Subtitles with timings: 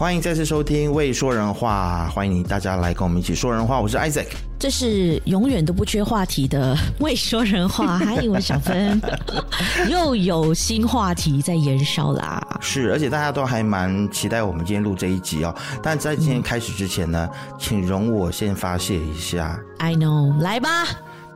[0.00, 3.78] 欢迎再次收听《未说人话》，欢迎大家来跟我们一起说人话。
[3.78, 8.98] 我是 Isaac，这是永远都不缺话题的《未说人话》， 还有我小芬，
[9.90, 12.42] 又有新话题在延烧啦。
[12.62, 15.54] 是，而且大家都还蛮期待我们今天录这一集哦。
[15.82, 19.60] 但在今天开始之前呢，嗯、请容我先发泄一下。
[19.80, 20.86] I know，来吧，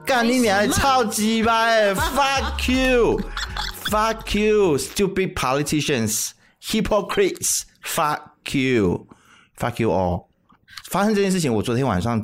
[0.06, 8.20] 干你娘，超级吧，Fuck you，Fuck you，stupid politicians，hypocrites，Fuck。
[8.44, 9.06] Q,
[9.56, 10.26] fuck you all！
[10.90, 12.22] 发生这件事情，我昨天晚上。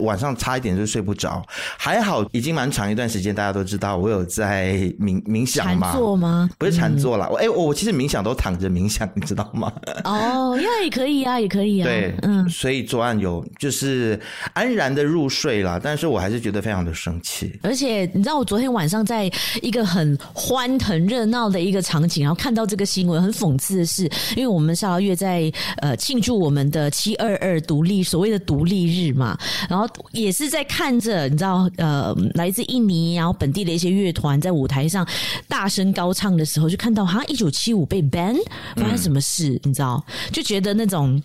[0.00, 1.42] 晚上差一点就睡不着，
[1.76, 5.90] 还好已经蛮长一段时间，大家都知道我有在冥冥想嘛？
[5.90, 6.50] 禅坐吗？
[6.58, 9.72] 不是禅坐啦，我、嗯、哎，我、其实冥想都躺着冥想，你知道吗？
[10.04, 11.84] 哦，那也可以啊，也可以啊。
[11.84, 14.20] 对，嗯，所以昨晚有就是
[14.52, 17.58] 安然的入睡啦，但是我还是觉得非常的生气。
[17.62, 19.30] 而且你知道，我昨天晚上在
[19.62, 24.04] 一个很欢腾热闹的一个场景，然后看到这个新闻，很讽刺的是，
[24.36, 29.36] 因为我们下个月在呃庆祝我们的七二二独立，所谓的独立日嘛，
[29.68, 29.77] 然后。
[29.78, 35.06] 然后也是在看着，你知道，呃，来自印尼，然后本地的一些乐团在舞台上
[35.46, 38.36] 大声高唱的时候，就看到好像一九七五被 ban，
[38.74, 39.50] 发生什么事？
[39.50, 41.22] 嗯、你知道，就觉得那种。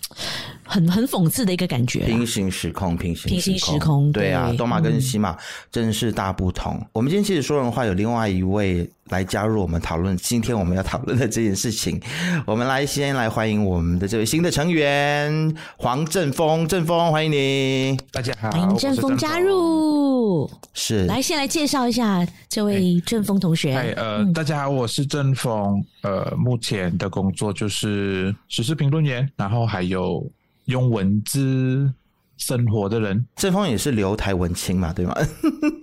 [0.66, 5.36] 很很讽刺的一个感觉，平行时空，平行时空，平行时空，对啊，对东马跟西马
[5.70, 6.74] 真是大不同。
[6.80, 12.00] 嗯、我们今天其实说人话，有另外一位来加入我们讨论，今天我们要讨论的这件事情，
[12.46, 21.04] 我们来先来欢迎我们的这位新的成员黄正峰，正峰欢迎你，大家好，欢迎正峰加入，是。
[21.06, 30.26] 来先来介绍一下这位正峰同学，哎，呃，嗯、大家好，我是正峰，呃，目前的工作就是时事评论员，然后还有。
[30.66, 31.92] 用文字
[32.36, 35.14] 生活的人，这方也是留台文青嘛，对吗？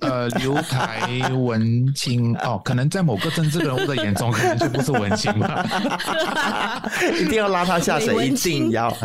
[0.02, 5.66] 呃，留台文青 哦，可能在某个政治人物的眼中，可能就不是文青吧。
[7.20, 8.96] 一定要拉他下水，一定要。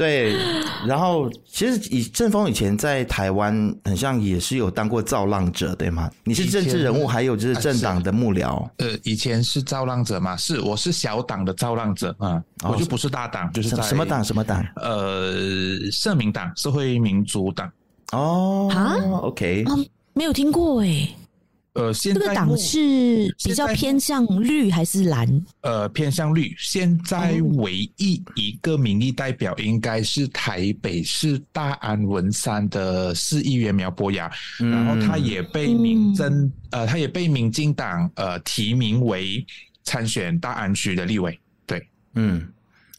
[0.00, 0.34] 对，
[0.88, 3.52] 然后其实以正峰以前在台湾，
[3.84, 6.10] 很像也是有当过造浪者，对吗？
[6.24, 8.66] 你是政治人物，还有就是政党的幕僚。
[8.78, 14.24] 呃，以前是造浪者嘛，是我是小党的造浪者啊，我就不是大党，就是在什么党？
[14.24, 14.64] 什么党？
[14.76, 15.34] 呃，
[15.92, 17.70] 社民党，社会民主党。
[18.12, 19.64] 哦，啊，OK，
[20.14, 21.14] 没有听过诶。
[21.74, 25.46] 呃，现在这个党是比较偏向绿还是蓝？
[25.60, 26.52] 呃，偏向绿。
[26.58, 34.28] 现在唯一一个民意代表应该是台北市大安文山的市议员苗博雅，
[34.60, 39.44] 嗯、然后他也被民政、嗯、呃，他也被民进党呃提名为
[39.84, 41.38] 参选大安区的立委。
[41.66, 42.48] 对，嗯，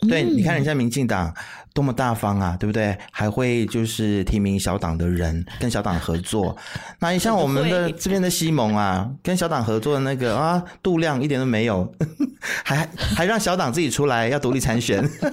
[0.08, 1.34] 对，你看人家民进党。
[1.74, 2.98] 多么大方啊，对不对？
[3.12, 6.54] 还会就是提名小党的人跟小党合作。
[7.00, 11.90] 那你像我们的这边的西蒙啊，跟小党合作的那个啊，度量一点都没有，
[12.66, 15.02] 还还让小党自己出来要独立参选。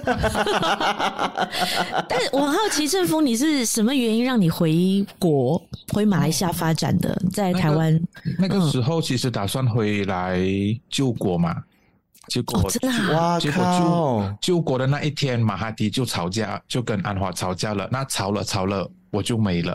[2.07, 7.21] 但我很好奇，政府，你是什么原因让你回国回马来西亚发展的？
[7.33, 7.99] 在台湾、
[8.37, 10.39] 那个、那个时候，其实打算回来
[10.89, 11.57] 救国嘛。
[12.29, 17.89] 结果，哦、真的啊、哇结果就救国的那一天，马哈迪就吵架，就跟安华吵架了。
[17.91, 19.73] 那吵了吵了，我就没了。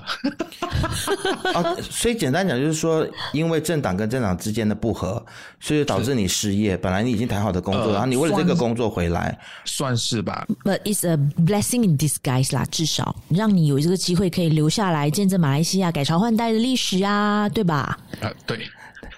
[1.53, 5.25] 啊， 所以简单讲就是说，因为政党跟政党之间的不和，
[5.61, 6.77] 所以导致你失业。
[6.77, 10.47] 本来你已经谈好的工作，呃、然后你为了这个工作回来，算是吧。
[10.65, 17.99] But it's a blessing in disguise 啦，至少让你有这个机会可以留下来，见证马来西亚改朝换代的历史啊，对吧？
[18.21, 18.59] 啊，对。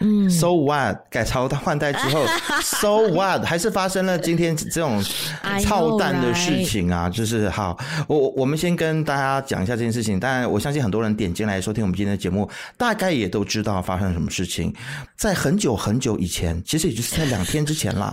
[0.00, 0.98] 嗯，So what？
[1.10, 2.26] 改朝换代之后，
[2.62, 3.44] So what？
[3.44, 5.02] 还是发生了今天这种
[5.62, 7.08] 操蛋的事情啊！
[7.08, 10.20] 就是好，我我们先跟大家讲一下这件事情。
[10.20, 14.72] 当然，我相信很多人点进来收听我们今天的节目，大概也都知道发生了什么事情。
[15.16, 18.12] 在很久很久以前，其实也就是在两天之前啦，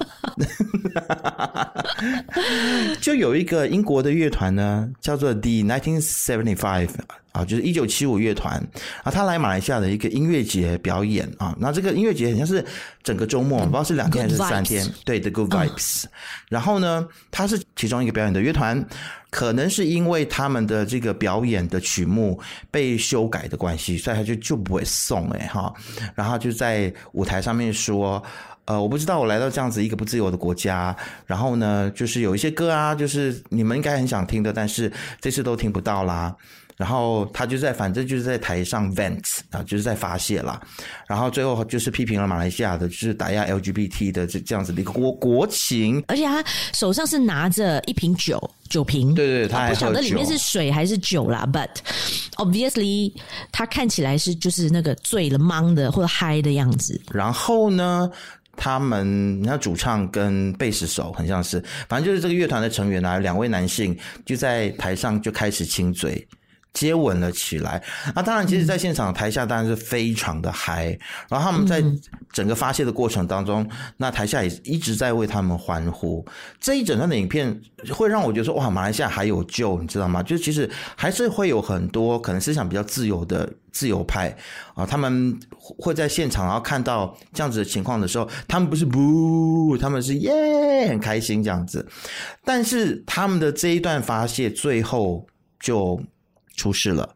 [3.01, 6.89] 就有一个英国的乐团呢，叫做 The Nineteen Seventy Five。
[7.33, 8.63] 啊，就是一九七五乐团
[9.01, 12.63] 啊，他来马来西亚的一个音乐节表演啊，那这个音乐节好像是
[13.01, 16.03] 整个周末，不知道是两天还是三天，对，The Good Vibes。
[16.47, 18.85] 然后呢，它是其中一个表演的乐团，
[19.31, 22.39] 可能是因为他们的这个表演的曲目
[22.69, 25.73] 被修改的关系，所以他就就不会送哎哈，
[26.15, 28.23] 然后就在舞台上面说，
[28.65, 30.95] 呃，我不知道我来到这样子一个不自由的国家，
[31.25, 36.35] 然后呢，就是有一些歌啊，就是你们应该很想听的，但是这次都听不到啦。
[36.75, 40.59] 然后他就在，反正就是在台上 vent 啊，就是在发泄啦。
[41.07, 46.03] 然后最后就是批评了马来西亚的，就是打压 LGBT 的这这样子的一个国国情。
[46.07, 46.43] 而且他
[46.73, 48.39] 手上是拿着一瓶酒，
[48.69, 49.13] 酒瓶。
[49.13, 51.47] 对对，他还不晓得里面是水还是酒啦。
[51.51, 51.69] But
[52.37, 53.13] obviously，
[53.51, 56.99] 他看起来是就是那个醉了、懵的或者嗨的样子。
[57.11, 58.09] 然后呢，
[58.57, 63.95] 他们你看主唱跟贝斯手很像是，反正就是这个乐团的成员啊，两位男性
[64.25, 66.25] 就在台上就开始亲嘴。
[66.73, 67.81] 接吻了起来，
[68.15, 70.97] 那当然，其实，在现场台下当然是非常的嗨，
[71.29, 71.83] 然后他们在
[72.31, 73.67] 整个发泄的过程当中，
[73.97, 76.25] 那台下也一直在为他们欢呼。
[76.59, 77.61] 这一整段的影片
[77.91, 80.23] 会让我觉得说，哇，马来西亚还有救，你知道吗？
[80.23, 84.35] 就其实还是会有很多可能思想比较自由的自由派
[84.73, 85.39] 啊，他们
[85.77, 91.87] 会在现场然后看到这样子的情况的时候，他们不是不，他们是耶，很开心这样子。
[92.43, 95.27] 但是他们的这一段发泄最后
[95.59, 96.01] 就。
[96.55, 97.07] 出事了，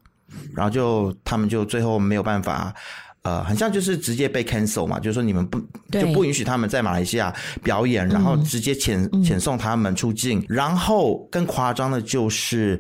[0.56, 2.74] 然后就他们就最后没有办法，
[3.22, 5.60] 呃，很像就是直接被 cancel 嘛，就是说你们不
[5.92, 12.80] 就不允许他们在马来西亚表演，然后直接遣遣送他们出境，然后更夸张的就是，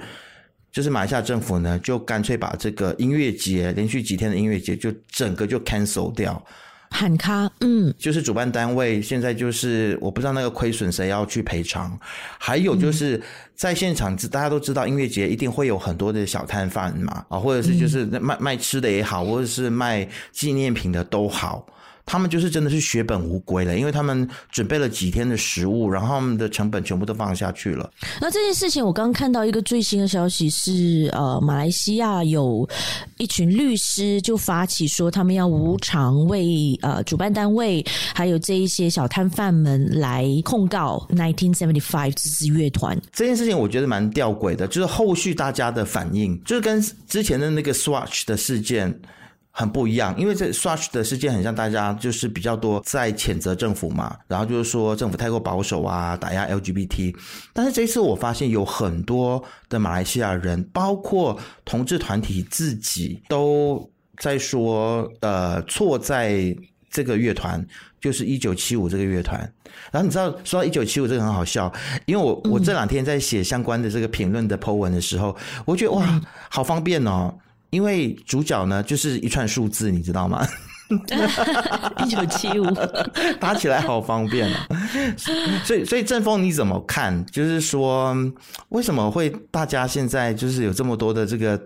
[0.71, 6.43] 就是马来西亚政府呢就干脆把这个音乐节连续几天的音乐节就整个就 cancel 掉。
[6.89, 11.97] 喊卡，嗯，就是主办单位现在就是我不知道那个亏损谁要去赔偿，
[12.37, 13.21] 还有就是
[13.55, 21.65] 在现场，大家都知道音乐节一定会有很多的小摊贩嘛，啊，或者是就是卖卖吃的也好，或者是卖纪念品的都好。
[22.07, 27.87] 他们就是真的是血本无归了，因为他们准备了几天的食物，然后他们的成本全部都放下去了。
[28.21, 32.67] 那这件事情，我刚刚看到一个最新的消息是，呃，马来西亚有
[33.17, 42.97] 一群律师就发起说，他们要无偿为呃主办单位还有这一些小摊贩们来控告 Nineteen Seventy Five 这支乐团。
[43.11, 48.97] 这件事情我觉得蛮吊诡的，就是后续大家的反应，就是跟之前的那个 Swatch 的事件。
[49.59, 57.11] 很不一样，因为这 Swatch 的事件很像，大家就是比较多在谴责政府嘛，然后就是说政府太过保守啊，打压 LGBT。
[57.53, 63.89] 但是这一次我发现有很多的马来西亚人，包括同志团体自己都
[64.19, 66.55] 在说，呃，错在
[66.91, 67.65] 这个乐团，
[67.99, 69.39] 就是一九七五这个乐团。
[69.91, 71.73] 然后你知道说到一九七五这个很好笑，
[72.05, 77.33] 因为我我这两天在写相关的这个评论的 po 文的时候，我觉得哇，好方便哦。
[77.69, 80.47] 因为主角呢，就是一串数字，你知道吗？
[82.05, 82.65] 一九七五，
[83.41, 84.67] 打起来好方便啊！
[85.65, 87.25] 所以，所以正风你怎么看？
[87.25, 88.15] 就是说，
[88.69, 91.61] 为什么会大家现在就是有这么多的这个，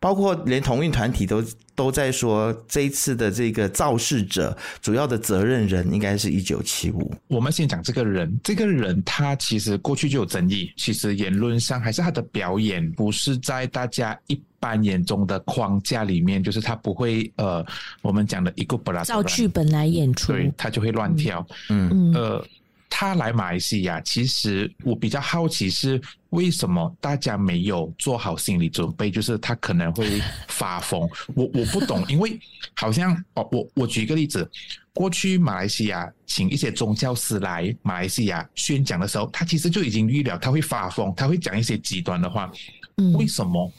[0.00, 1.40] 包括连同运团体都
[1.76, 7.14] 都在说，这一次的这个肇事者主要的责任人应该是一九七五。
[7.28, 14.42] 我们先讲这个人，这个人他其实过去就有争议，其实言论上还是他的表演不是在大家一。
[14.64, 17.62] 扮演中的框架里面，就是他不会呃，
[18.00, 21.46] 我们讲的一个本来照剧本来演出，对，他就会乱跳。
[21.68, 22.42] 嗯，呃，
[22.88, 26.00] 他来马来西亚，其实我比较好奇是
[26.30, 30.18] 为什么大家没有做好心理准备，就是他可能会
[30.48, 31.06] 发疯。
[31.36, 32.40] 我我不懂，因为
[32.74, 34.50] 好像哦，我我举一个例子，
[34.94, 42.50] 过去马来西亚请一些宗教师来马来西亚宣讲的时候，他其实就已经预料他会发疯，他会讲一些极端的话。
[42.96, 43.70] 嗯，为什么？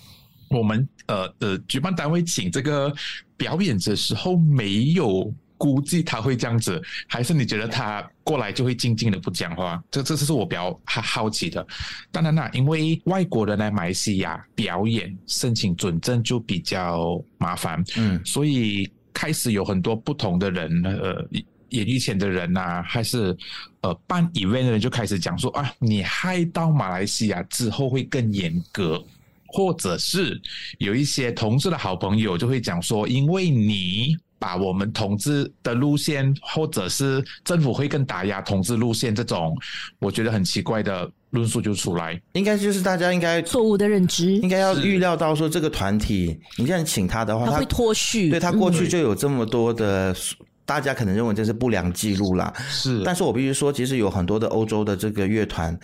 [0.49, 2.93] 我们呃呃，举办单位请这个
[3.37, 9.81] 表演者的时候，没有估计他会这样子，还是你觉得他过来就会静静的不讲话？
[9.89, 11.65] 这这是我比较好奇的。
[12.11, 21.25] 当然啦，因为外国人来马来西亚表演，申请准证就比较麻烦，嗯，所以开始有很多不同的人，呃，
[21.69, 23.35] 演艺圈的人呐、啊，还是
[23.81, 29.03] 呃办 event 的人就开始讲说啊，你害到马来西亚之后会更严格。
[29.55, 30.37] 或者是
[30.79, 39.55] 有一些同志的好朋友就会讲说，因为你把我们同志的路线，或者是政府会更打压同志路线这种，
[39.99, 42.21] 我觉得很奇怪的论述就出来。
[42.33, 50.13] 应该就是大家应该错误的认知，应该要预料到说这个团体，你现在请他的话，他会脱序，对他过去就有这么多的，
[50.65, 52.53] 大家可能认为这是不良记录啦。
[52.67, 55.79] 是，但是我必须说，其实有很多的欧洲的这个乐团。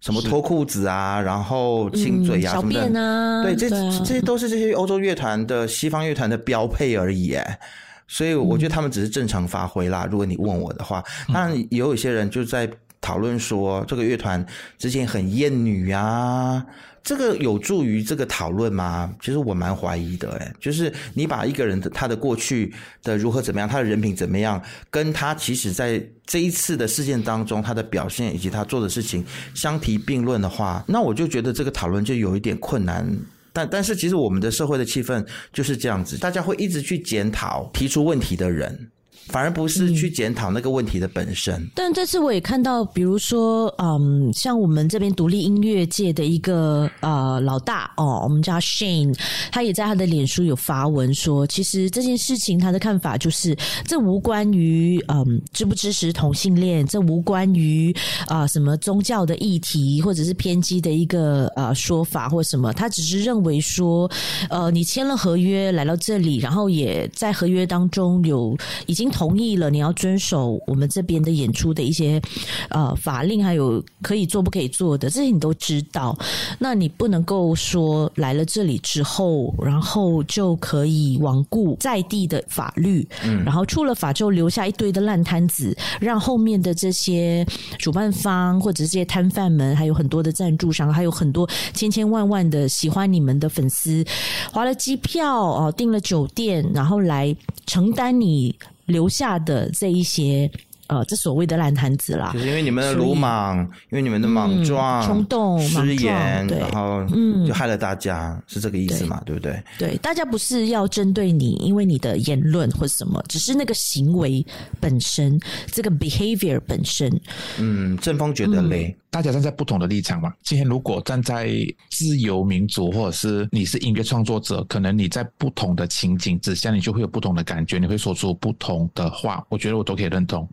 [0.00, 7.58] 什么脱裤子啊，然后亲嘴呀、啊，什么的，对，这这些都是这些欧洲乐团的西方乐团的标配而已，哎，
[8.06, 10.04] 所以我觉得他们只是正常发挥啦。
[10.04, 14.44] 嗯、如果你问我的话，当然也有一些人就在讨论说，这个乐团
[14.78, 16.64] 之前很厌女啊。
[17.06, 19.14] 这个有助于这个讨论吗？
[19.22, 24.60] 其实我蛮怀疑的，诶，就是你把一个人的他的过去的如何怎么样，他的人品怎么样，
[24.90, 33.08] 跟他其实在这一次的事件当中他的表现以及他做的事情相提并论的话，那我就觉得这个讨论就有一点困难。
[33.52, 38.90] 但但是其实我们的社会的气氛就是这样子，大家会一直去检讨提出问题的人。
[39.28, 41.54] 反而不是去检讨那个问题的本身。
[41.54, 49.16] 嗯、但这次我也看到，比如说，嗯，像我们这边独立音乐界的一个呃老大哦，我们叫 Shane，
[49.50, 57.92] 他也在他的脸书有发文说，其实这件事情他的看法就是，这无关于嗯支不支持同性恋，这无关于
[58.28, 64.08] 啊、呃、什么宗教的议题，或者是偏激的一个呃说法或什么，他只是认为说，
[64.50, 68.56] 呃，你签了合约来到这里，然后也在合约当中有
[68.86, 69.10] 已经。
[69.16, 72.20] 同意了，你要遵守我们这边的演出的一些
[72.68, 76.14] 呃法令，还有可以做不可以做的，这些你都知道。
[76.58, 87.42] 那你不能够说来了这里之后，然后就可以罔顾在地的法律，嗯，然后出了法就留下一堆的烂摊子，让后面的这些
[87.78, 94.04] 主办方或者这些摊贩们，还有很多的赞助商，还有很多千千万万的喜欢你们的粉丝，
[94.52, 98.54] 花了机票哦，订了酒店，然后来承担你。
[98.86, 100.50] 留下的这一些。
[100.88, 103.58] 呃，这所谓的烂摊子啦，就是因为你们的鲁莽，
[103.90, 109.20] 因为你们的莽撞、冲动、失言，然后嗯，就害了大家，嗯、是这个意思嘛？
[109.26, 109.62] 对，对不对？
[109.80, 114.46] 对，大家不是要针对你，因为你的言论或什么，只是那个行为
[114.78, 115.36] 本身，
[115.72, 117.10] 这个 behavior 本身。
[117.58, 120.30] 嗯，正方觉得累，嗯、大家站在不同的立场嘛。
[120.42, 121.48] 今天如果站在
[121.88, 129.42] 自由民主，或者是你是音乐创作者，可能你在不同的情景之下，你就会有不同的感觉，你会说出不同的话。
[129.48, 130.46] 我觉得我都可以认同。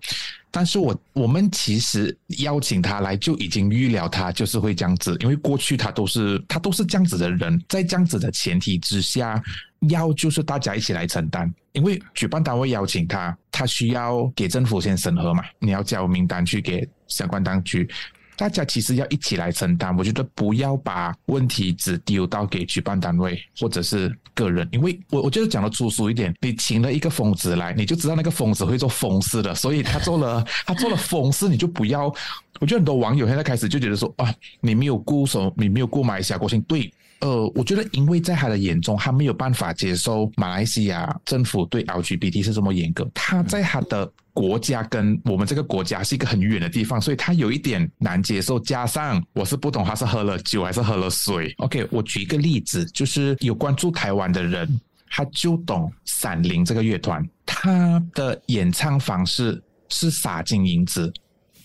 [0.49, 9.43] 但是我我们其实邀请他来就已经预料他就是会这样子，因为过去他都是他都是这样子的人，在这样子的前提之下，
[9.89, 17.85] 要就是大家一起来承担，因为举办单位邀请他，他需要给政府先审核嘛，你要交名单去给相关当局。
[18.35, 32.13] 大家其实要一起来承担，我觉得不要把问题只丢到给举办单位或者是个人，因为我我觉得讲的粗俗一点，你请了一个疯子来，你就知道那个疯子会做疯事的，所以他做了 他做了疯事，你就不要。
[32.59, 36.91] 我觉得很多网友现在开始就觉得说啊，你没有固守，你没有顾马来西亚国情，对。
[37.23, 43.09] 呃，我觉得，因为在他的眼中，他没有办法接受马来西亚政府对 LGBT 是这么严格。
[43.13, 48.59] 他在他的国家跟我们这个国家是一个很远的地方，所以他有一点难接受。
[48.59, 51.53] 加上我是不懂他是喝了酒还是喝了水。
[51.59, 54.67] OK，我举一个例子，就是有关注台湾的人，
[55.09, 61.13] 他就懂闪灵这个乐团，他的演唱方式是撒金银子。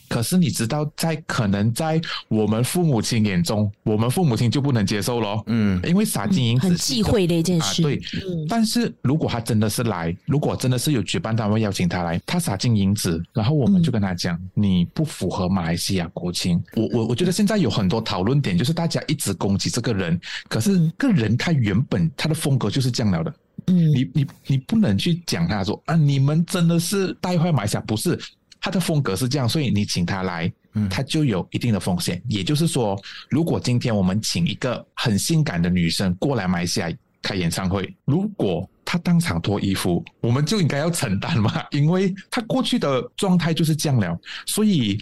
[0.08, 5.42] 可是你知道，在可能在我们父母亲眼中，我们父母亲就不能接受咯。
[5.46, 7.82] 嗯，因为撒金银子很忌讳的一件事。
[7.82, 16.62] 啊、对，嗯、但是如果他真的是来，如果真的是有举办单位邀请他来，他撒金银子，然后我们就跟他讲，嗯、你不符合马来西亚国情。
[16.74, 23.34] 我我我觉得现在有很多讨论点，就是大家一直攻击这个人，可是个人他原本他的风格就是这样了的。
[23.66, 28.18] 嗯，你你你不能去讲他说啊，你们真的是带坏马来西亚，不是。
[28.60, 30.52] 他的风格是这样，所以你请他来，
[30.90, 32.16] 他就有一定的风险。
[32.18, 33.00] 嗯、也就是说，
[33.30, 36.90] 如果今天我们请一个很性感的女生过来马来西亚
[37.22, 44.18] 开演唱会，如果她当场脱衣服，我们就应该要承担嘛，因为她过去的状态就是这样了。
[44.46, 44.98] 所以，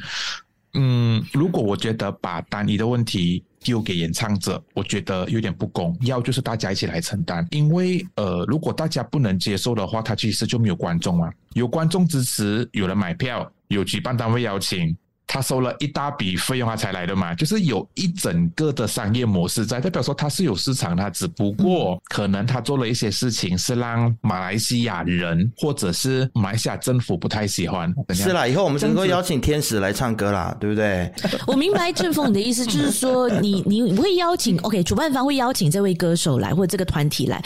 [0.74, 5.96] 嗯，如果我觉得把单一的问题丢给演唱者，我觉得有点不公。
[6.02, 11.32] 要就是大家一起来承担，因为呃，如果大家不能接受的话，他其实就没有观众啊。
[11.54, 14.96] 有观众支持，有人买票，有举办单位邀请。
[15.26, 27.92] 他收了一大笔费用，他才来的嘛，就是有一整个的商业模式在，代表说他是有市场，他只不过可能他做了一些事情是让马来西亚人或者是马来西亚政府不太喜欢。
[28.14, 31.12] 是啦，以后我们能够邀请天使来唱歌啦，对不对？
[31.46, 37.36] 我明白正峰你的意思，就是说你你会邀请，OK，主办方会邀请这位歌手来或者这个团体来，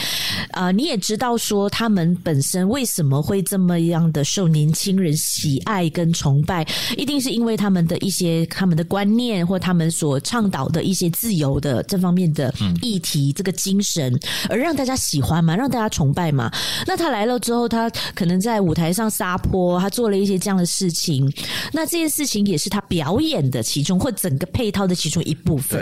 [0.51, 6.63] 啊、呃，你也知道说他们本身为什么会这么样的受年轻人喜爱跟崇拜，
[6.95, 7.81] 一定是因为他们。
[7.81, 14.13] 他们的一些他们的观念，或他们所倡导的一些自由的这方面的议题，嗯、这个精神，
[14.49, 16.51] 而让大家喜欢嘛，让大家崇拜嘛。
[16.85, 21.31] 那他来了之后，他可能在舞台上撒泼，他做了一些这样的事情。
[21.71, 25.79] 那这件事情也是他表演的其中，或整个配套的其中一部分。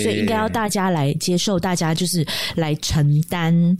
[0.00, 3.52] 所以应该要大家来接受，大家就是来承担。
[3.52, 3.76] 嗯、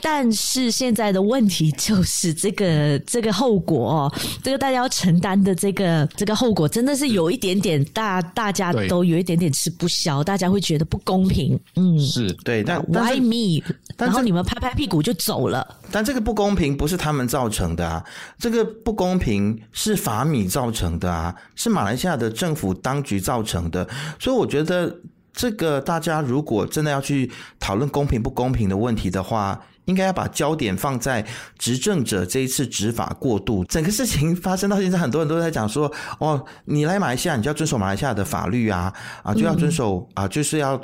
[0.00, 6.85] 但是现在的问题就是这个这个后果哦，这个大家要承担的这个这个后果真。
[6.86, 11.58] 真的是有一点点大，大家都有一点点吃不消，大家会觉得不公平。
[11.74, 13.60] 嗯，是对，但 Why me？
[13.98, 15.66] 然后你们拍拍屁股就走了。
[15.90, 18.04] 但这个不公平不是他们造成的啊，
[18.38, 23.84] 这个不公平是法米造成的啊，是马来西亚的政府当局造成的。
[24.20, 24.96] 所以我觉得，
[25.32, 27.28] 这个大家如果真的要去
[27.58, 31.26] 讨论公平不公平的问题的话，应该要把焦点放在
[31.58, 33.64] 执政者这一次执法过度。
[33.64, 35.90] 整个事情发生到现在，很多人都在讲说
[36.20, 40.80] ：“哦，你来马来西亚，你就要遵守马来西亚的法律啊，啊，就要遵守啊，就是要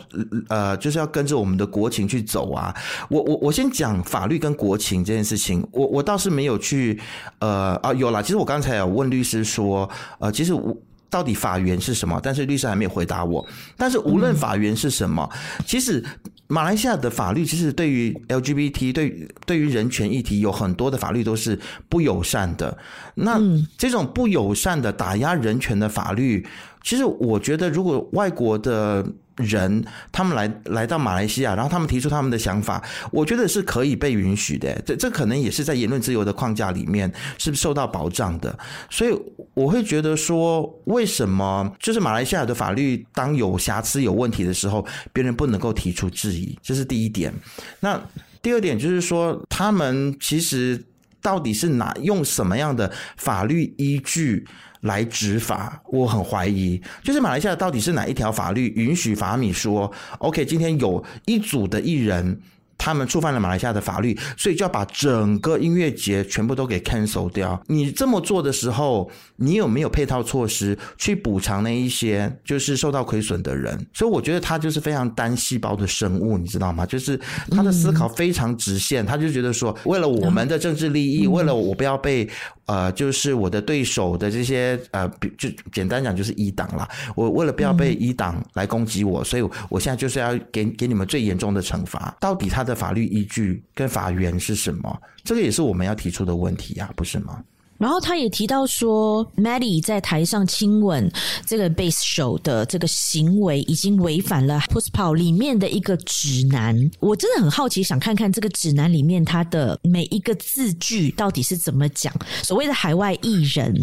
[0.48, 2.74] 呃，就是要跟着我们的国情去走啊。”
[3.08, 7.00] 我我我先讲法律跟国情这件事情，我我倒是没有去
[7.40, 10.76] 呃啊有啦，其实我刚才有问律师说，呃，其实我。
[11.12, 12.18] 到底法源是什么？
[12.22, 13.46] 但是律师还没有回答我。
[13.76, 16.02] 但是无论法源是什么，嗯、其实
[16.46, 21.58] 马来西亚的法律其实对于 LGBT 对对于人权议题有很多的法律都是
[21.90, 22.76] 不友善的。
[23.14, 23.38] 那
[23.76, 26.46] 这种不友善的打压人权的法律，
[26.82, 29.06] 其实我觉得如果外国的。
[29.36, 34.80] 人他们来来到马来西亚，然后他们提出他们的想法，我觉得是可以被允许的。
[34.84, 38.56] 这这可能也是在言论自由的框架里面是不是受到保障的。
[38.90, 39.12] 所以
[39.54, 46.58] 我会觉得说，为什么就是马来西亚的法律当有瑕疵、有问题的时候，别人不能够提出质疑？
[46.62, 47.32] 这是第一点。
[47.80, 48.00] 那
[48.42, 50.84] 第二点就是说，他们其实
[51.20, 54.46] 到底是哪用什么样的法律依据？
[54.82, 62.40] 来执法，我很怀疑，就是马来西亚到底是哪一条法律允许法米说，OK，今天有一组的艺人。
[62.78, 67.62] 他们触犯了马来西亚的法律，所以就要把整个音乐节全部都给 cancel 掉。
[67.68, 73.78] 你这么做的时候，你有没有配套措施去补偿那一些就是受到亏损的人？
[73.94, 76.84] 所以我觉得他就是非常单细胞的生物，你知道吗？
[76.84, 77.16] 就是
[77.52, 82.28] 他的思考非常直线，他就觉得说，为了我们的政治利益，为了我不要被
[82.66, 86.86] 呃，就是我的对手的这些呃，就简单讲就是一党啦。
[87.14, 92.14] 我为了不要被一党来攻击我，所以我现在就是要给给你们最严重的惩罚。
[92.20, 92.76] 到底他的。
[92.82, 95.00] 法律依据跟法源是什么？
[95.22, 97.40] 这个也是我们要提出的问题呀，不是吗？
[97.82, 101.10] 然后他也提到说，Maddie 在台上亲吻
[101.44, 106.78] 这个贝斯手的这个行为已经违反了 Puspao 里面的一个指南。
[107.00, 112.14] 我真的很好奇，想看看这个指南里面他的每一个字句到底是怎么讲。
[112.44, 113.74] 所谓的海外艺人，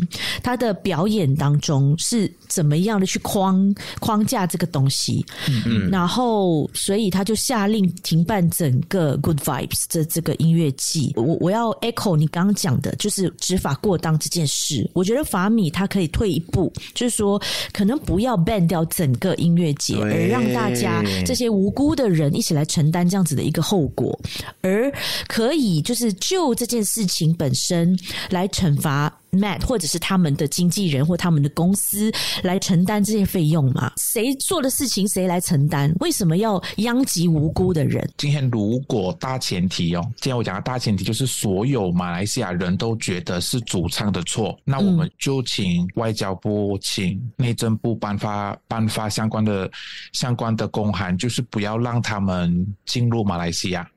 [0.41, 5.25] 他的表演当中是怎么样的去框框架这个东西？
[5.49, 5.89] 嗯嗯。
[5.89, 11.11] 然后，所以他就下令停办整个 Good Vibes 的这个音乐季。
[11.17, 13.88] 我我要 echo 你刚刚讲的，就是执法过。
[13.89, 17.41] 过当这件事，我觉得法米他可以退一步，就是说，
[17.73, 24.17] 可能不要 ban 掉整个音乐节，而让大家这些无辜的人一起来承担这样子的一个后果，
[24.61, 24.93] 而
[25.27, 27.97] 可以就是就这件事情本身
[28.29, 29.11] 来惩罚。
[29.31, 32.11] Matt 或者是他们的经纪人或他们的公司
[32.43, 33.91] 来承担这些费用吗？
[33.97, 35.93] 谁做的事情谁来承担？
[35.99, 38.09] 为什么要殃及无辜的人？
[38.17, 49.69] 今天如果大前提哦，今天我讲的大前提就是所有马来西亚人都觉得是主唱的错，那我们就请外交部、请内政部颁发颁发相关的
[50.13, 53.87] 相关的公函，就是不要让他们进入马来西亚。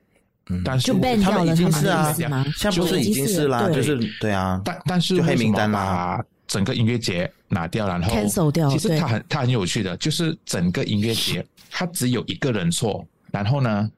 [0.65, 8.69] 但是他们已经是啊，现在不是已经是啦，就是对啊，但但是就黑名单啦，整个音乐节拿掉，然后 cancel 掉。
[8.69, 13.91] 其实他很他很有趣的，就是整个音乐节他只有一个人错，然后呢，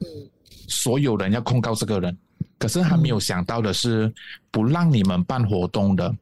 [0.69, 2.17] 所有人要控告这个人，
[2.59, 4.13] 可是他没有想到的是，
[4.51, 6.15] 不让你们办活动的。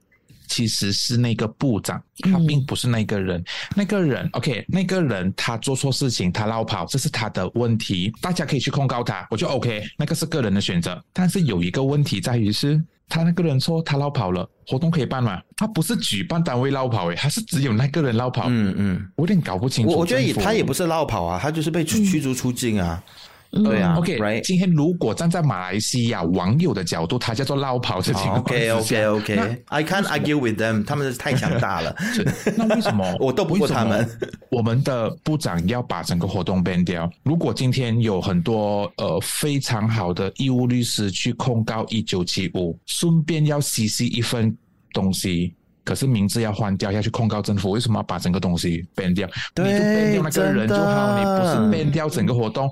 [0.52, 1.98] 其实是那个部长，
[2.30, 3.40] 他并不是那个人。
[3.40, 11.02] 嗯、那个人，OK，那个人他做错事情，他落跑，这是他的问题，大家可以去控告他，我就 OK，那个是个人的选择。
[11.14, 15.40] 但是有一个问题在于是，他那个人说他绕跑了，活动可以办吗？
[15.56, 18.44] 他不是举办单位绕跑，诶，他是只有那个人绕跑。
[18.48, 19.92] 嗯嗯，我有点搞不清楚。
[19.92, 23.02] 我我觉得也他也不是绕跑啊，他就是被驱逐出境啊。
[23.06, 23.12] 嗯
[23.52, 24.40] 对啊，OK，right?
[24.40, 28.38] 今天如果站在马来西亚网友的角度，他叫做落跑 这情况。
[28.38, 31.94] OK，OK，OK，I can't argue with them，他们太强大了。
[32.56, 34.08] 那为什么 我斗不过他们？
[34.50, 37.10] 我们的部长要把整个活动 ban 掉。
[37.24, 44.56] 如果今天有很多呃非常好的义务律师去控告一九七五，顺便要 CC 一份
[44.94, 49.28] 东西，可是名字要换掉，要去控告政府，为什么要把整个东西 ban 掉？
[49.56, 52.70] 你就 ban 掉那个人就好，你不是 ban 掉整个活动。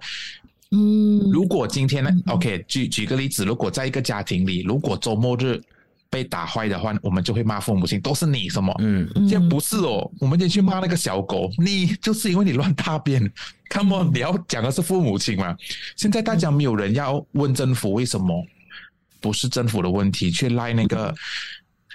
[0.72, 5.60] 嗯，如果今天呢？OK，举举个例子，如果在一个家庭里，如果周末日
[6.08, 8.72] 被打坏的话，我们就会骂父母亲，都是你什么？
[8.78, 13.20] 嗯，现在不是哦，我们得去骂那个小狗，你就是因为你乱大便。
[13.68, 15.56] Come on，你要讲的是父母亲嘛？
[15.96, 18.46] 现在大家没有人要问政府为什么，
[19.20, 21.14] 不是政府的问题，去赖那个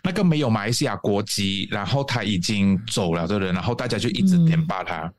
[0.03, 5.03] 那个没有马来西亚国籍，然后他已经走了的人，然后大家就一直点骂他。
[5.03, 5.13] 嗯，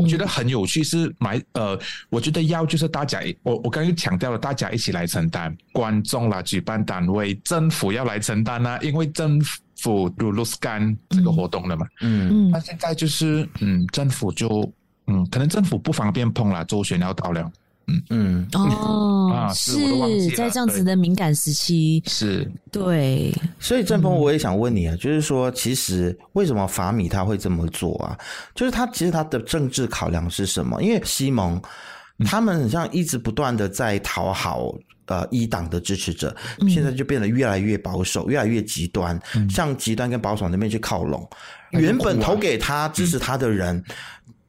[0.00, 1.78] 我觉得很有趣，是买呃，
[2.10, 9.40] 我觉得要就是大家，我我刚刚强调了，大家一起来承担，观众啦、举办单位、政府要来承担啊，因为政
[9.76, 14.70] 府 luluskan 这个活动了嘛，嗯，那现在就是嗯，政府就
[15.06, 17.50] 嗯，可能政府不方便碰啦，周旋要到了，
[17.86, 19.72] 嗯嗯哦， 啊，是，
[20.36, 23.32] 在这样子的敏感时期，是对。
[23.58, 28.16] 所以正峰，我也想问你啊，就是说，其实为什么法米他会这么做啊？
[28.54, 30.82] 就是他其实他的政治考量是什么？
[30.82, 31.60] 因为西蒙
[32.24, 34.72] 他们很像一直不断的在讨好。
[35.06, 36.34] 呃，一党的支持者
[36.70, 41.28] 现在就变得越来越保守，越来越极端，向极端跟保守那边去靠拢。
[41.72, 43.82] 原本投给他支持他的人，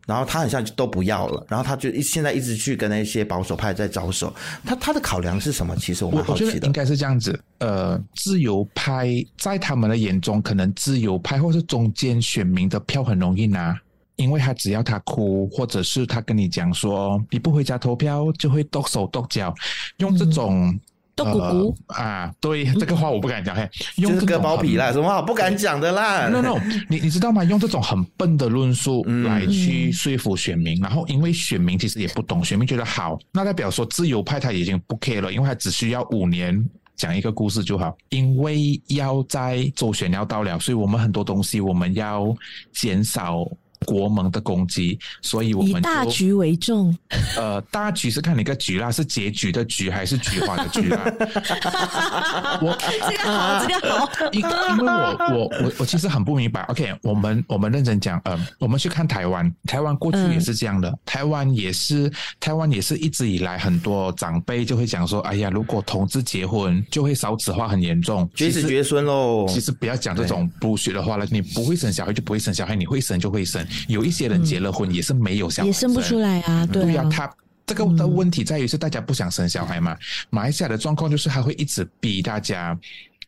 [0.05, 4.33] 然后他好像都不要了，然后他就现在一直去跟那些保守派在招手。
[4.65, 5.75] 他他的考量是什么？
[5.77, 6.45] 其实我蛮好奇的。
[6.45, 7.39] 我觉得应该是这样子。
[7.59, 13.79] 呃，自由派在他们的眼中，可能自由派或是中间选民的票很容易拿。
[14.15, 19.51] 因为他只要他哭，或者是他跟你讲说你不回家投票，就会剁手剁脚，
[19.97, 20.79] 用这种
[21.15, 26.27] 剁骨骨啊，对这个话我不敢讲，嘿，用这个包皮啦，什么话不敢讲的啦？
[26.33, 27.43] No No，你你知道吗？
[27.43, 42.35] 用这种很笨的论述来去说服选民，然后因为选民其实也不懂，选民觉得好，那代表说自由派他已经不 care 了，因为他只需要五年讲一个故事就好，因为要在周选要到了，所以我们很多东西我们要
[42.73, 43.47] 减少。
[43.83, 46.95] 国盟的攻击，所以我们以大局为重。
[47.37, 51.03] 呃，大局是看哪个局啦，是结局的局还是菊花的菊啦？
[52.61, 52.77] 我
[53.09, 54.09] 这个好， 这个好。
[54.31, 56.61] 因因为我我我我其实很不明白。
[56.63, 60.89] OK，我们我们认真讲，嗯、呃，我们去看台湾，台湾过去也是这样的。
[60.89, 69.45] 嗯、台湾也是，台湾也是一直以来很多长辈就会讲说，哎呀，如果同志结婚，就会少子化很严重，绝子绝孙喽。
[69.47, 73.65] 其实不要讲这种不学的话了，对你不会生小孩就不会生小孩，你会生就会生。
[73.87, 76.65] 有一些人结了婚也是没有小孩，也生不出来啊。
[76.65, 77.33] 对啊，对啊，他
[77.65, 79.97] 这个的问题在于是大家不想生小孩嘛。
[80.29, 82.77] 马来西亚的状况就是他会一直逼大家，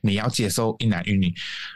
[0.02, 1.34] 你要接受一男一女。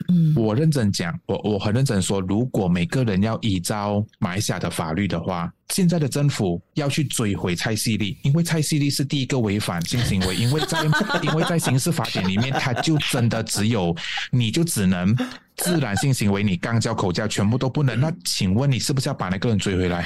[0.10, 5.52] 嗯，我认真讲，我我很认真说，如果每个人要依照马来西亚的法律的话。
[5.72, 10.84] 现在的政府要去追回蔡西丽，因为蔡西丽是第一个违反性行为，因为在
[11.22, 13.96] 因为在刑事法典里面，他就真的只有
[14.32, 15.16] 你就只能
[15.60, 18.00] 自然性行为，你肛交口交全部都不能。
[18.00, 20.06] 那请问你是不是要把那个人追回来？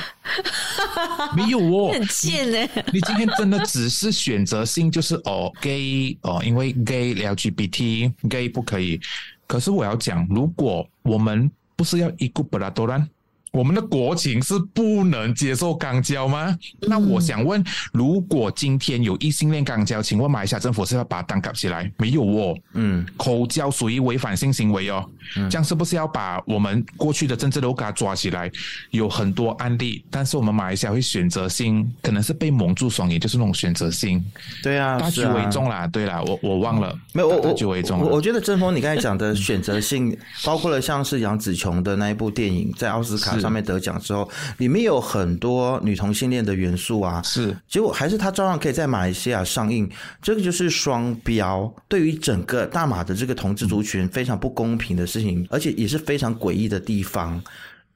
[1.35, 2.69] 没有哦，很贱嘞！
[2.91, 8.99] 你今天真的只是选择性就是哦 gay 哦，因为 gay LGBT gay 不可以。
[9.47, 13.07] 可是我要讲，如果我们不是要一个布拉多兰。
[13.53, 16.47] 我们的国情是不能接受肛交吗？
[16.81, 21.89] 嗯、那我想问，如果今天有异性恋肛交，请问马来西亚政府是要把它挡起来？
[21.99, 28.51] 没有哦，嗯，口交属于违反性行为哦，嗯、这样是不是要把我们过去的政治都给它抓起来？
[28.89, 34.23] 有很多案例，但是我们马来西亚会选择性，可能是被蒙住双眼，就是那种选择性。
[34.63, 38.15] 对啊，大局为重啦，啊、对啦，我我忘了，没有，大局为重我。
[38.15, 43.42] 我觉得郑峰，你刚才讲的选择性，包括了像是杨紫琼的那一部电影，在奥斯卡。
[43.43, 49.89] 上面得奖之后，里面有很多女同性恋的元素啊，是，结果还是他照样可以在马来西亚上映，
[50.21, 57.43] 这个就是双标，对于整个大马的这个同志族群非常不公平的事情，而且也是非常诡异的地方，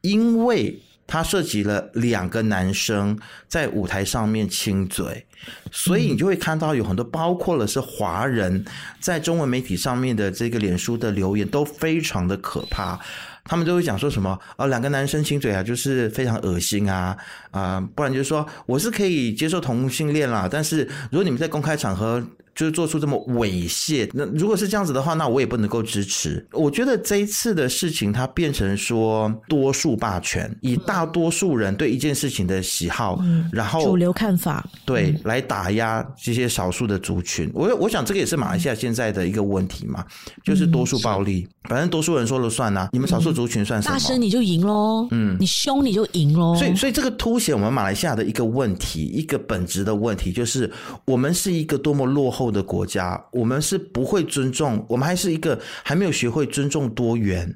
[0.02, 5.26] 因为它涉及了两个男生在舞台上面亲嘴，
[5.72, 8.66] 所以你就会看到有很多，包括了是华人
[9.00, 13.00] 在中文媒体上面的这个脸书的留言都非常的可怕。
[13.48, 17.18] 他们都会讲说什么啊，两个男生亲嘴啊，就是非常恶心啊
[17.52, 22.24] 啊，不然就是说我是可以接受同性恋啦，但是如果你们在公开场合。
[22.58, 26.44] 就是做出这么猥亵，那如果是这样子的话，那我也不能够支持。
[26.52, 37.48] 我觉得这一次的事情，它变成说多数霸权，以大多数人对一件事情的喜好，嗯、然后主流看法，对，嗯、来打压这些少数的族群。
[37.54, 40.04] 我我想这个也是马来西亚现在的一个问题嘛，
[40.44, 43.94] 就是多数暴力，嗯、反正多数人说了算呐、啊，你们少数族群算什么？
[43.94, 46.56] 大声你就赢喽，嗯，你凶你就赢喽。
[46.56, 50.72] 所以所以这个凸显我们马来西亚的一个问题，一个本质的问题，就是
[51.06, 57.54] 我们是一个多么落后的国家，我们是不会尊重，我们还是一个还没有学会尊重多元，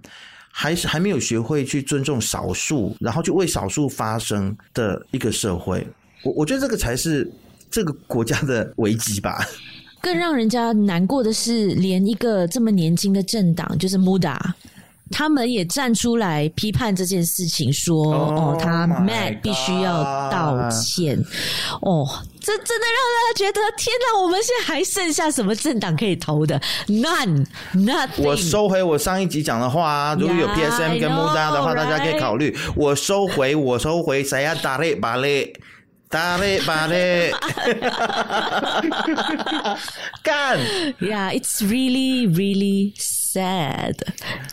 [0.51, 5.85] 还是还没有学会去尊重少数，然后就为少数发声的一个社会。
[6.23, 7.29] 我我觉得这个才是
[7.69, 9.45] 这个国家的危机吧。
[10.01, 14.35] 更让人家难过的是，连一个这么年轻的政党，就是 MUDA。
[15.11, 21.17] 他们也站出来批判这件事情，说：“oh、哦，他 Mac 必须要道歉。”
[21.81, 22.07] 哦，
[22.39, 24.19] 这真的让大家觉得，天哪！
[24.21, 28.23] 我们现在还剩下什么政党可以投的？None，Nothing。
[28.23, 32.51] 我收回我上一集讲的话，啊如果有 PSM 跟 MUDA 的话，yeah, know, 大家可以考虑。
[32.51, 32.73] Right?
[32.75, 34.95] 我收回，我收回，谁要打嘞？
[34.95, 35.53] 打嘞？
[36.09, 36.59] 打嘞？
[36.65, 37.33] 巴嘞？
[40.21, 40.59] 干
[40.99, 42.93] ！Yeah，it's really, really.
[43.33, 43.95] sad。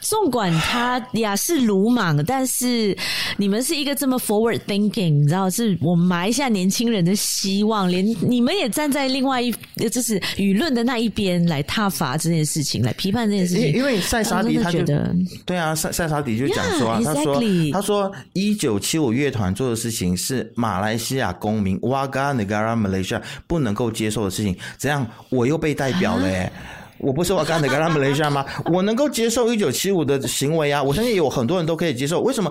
[0.01, 2.97] 纵管他呀是鲁莽，但是
[3.37, 9.53] 你们是一个这么 forward thinking，你知道，是我们马来西亚年轻人的希望，连你们也站在另外一，
[9.91, 13.73] 就是舆论的那一边来挞伐这件事情，来批判这件事情。
[13.73, 15.15] 因为塞沙迪他觉得，
[15.45, 25.07] 对啊，塞塞沙迪就讲说啊，他说他说一九七五乐团做的事情是马来西亚公民 Warga Negara Malaysia 不能够接受的事情，怎样？
[25.29, 26.51] 我又被代表了耶。
[26.99, 28.45] 我不是我刚才跟他们了一下吗？
[28.73, 30.83] 我能够接受一九七五的行为啊！
[30.83, 32.21] 我相信有很多人都可以接受。
[32.23, 32.51] 为什么？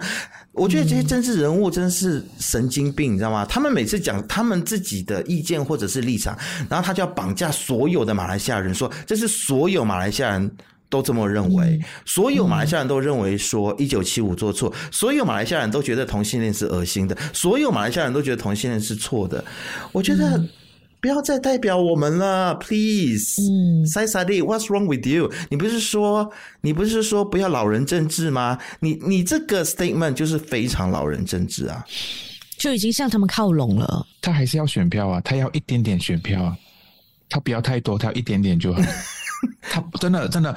[0.54, 3.46] 我觉得这些政治人物真是神经病，你知道吗？
[3.46, 6.38] 他们每次讲他们自己的意见或者是立场，
[6.70, 10.52] 然后他就要绑架所有的马来西亚人，说这是所有马来西亚人
[10.90, 19.44] 都这么认为，所有马来西亚人都认为说一九七五做错，所有马来西亚人都觉得同性恋是恶心的，所有马来西亚人都觉得同性恋是错的。
[19.92, 20.42] 我觉得。
[21.00, 23.42] 不要再代表我们了，please。
[23.42, 25.32] 嗯，Saisadi，what's wrong with you？
[25.50, 26.32] 你不是说
[26.62, 28.58] 你不是说不要老人政治吗？
[28.80, 31.86] 你你这个 statement 就是非常老人政治啊，
[32.58, 34.06] 就已经向他们靠拢了。
[34.22, 36.58] 他还是要选票啊，他要一点点选票啊，
[37.30, 38.82] 他不要太多，他要一点点就好。
[39.62, 40.56] 他真的真的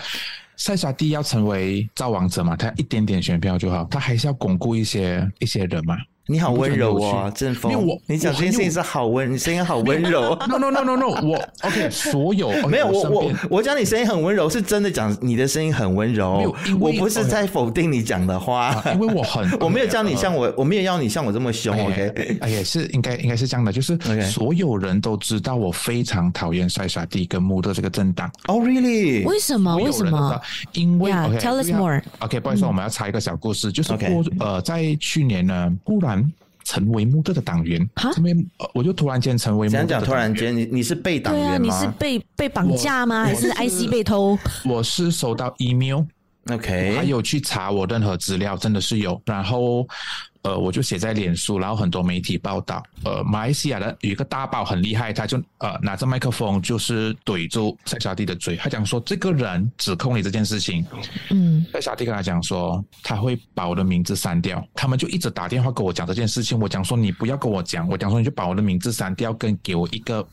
[0.58, 2.56] ，Saisadi 要成为造王者嘛？
[2.56, 5.98] 他要一点点选票就好，他还是要巩固一些一些人嘛。
[6.30, 7.72] 你好温柔哦，阵风。
[7.84, 10.38] 我你讲这件事情是好温，你声音好温柔。
[10.46, 16.54] No no no no no，我 OK，所有、 没有我我我讲你声音很温柔，是真的讲你的声音很温柔。
[16.78, 21.76] 我不是在否定你讲的话因为我很我没有叫你像我，我没有要你像我这么凶。
[21.76, 28.30] OK，哎也是应该应该是这样的，就是所有人都知道我非常讨厌塞沙蒂跟穆特这个政党。
[28.46, 29.24] Oh really？
[29.24, 29.74] 为什么？
[29.78, 30.40] 为什么？
[30.74, 32.00] 因为 Tell us more。
[32.20, 36.19] OK，不好意思，我们要插一个小故事，就是过呃在去年呢，忽然。
[36.64, 37.88] 成为穆特的党员，
[38.74, 39.88] 我就突然间成为穆特的党员。
[39.88, 41.56] 讲讲突然间，你你是被党员吗？
[41.56, 43.24] 对啊，你是被被绑架吗？
[43.24, 44.38] 还是 IC 被偷？
[44.64, 49.86] 我是收到 email，OK，还有去查我任何资料，真的是有，然后。
[50.42, 52.82] 呃，我就写在脸书，然后很多媒体报道。
[53.04, 60.84] 呃，马来西亚的有一个大报很厉害，他就呃拿着麦克风就是怼住塞沙迪的嘴，他讲说这个人指控你这件事情。
[61.30, 66.58] 嗯，塞沙迪跟他讲说他会把我的名字删掉，他们就一直打电话跟我讲这件事情。
[66.58, 70.26] 我讲说你不要跟我讲，我讲说你就把我的名字删掉，跟给我一个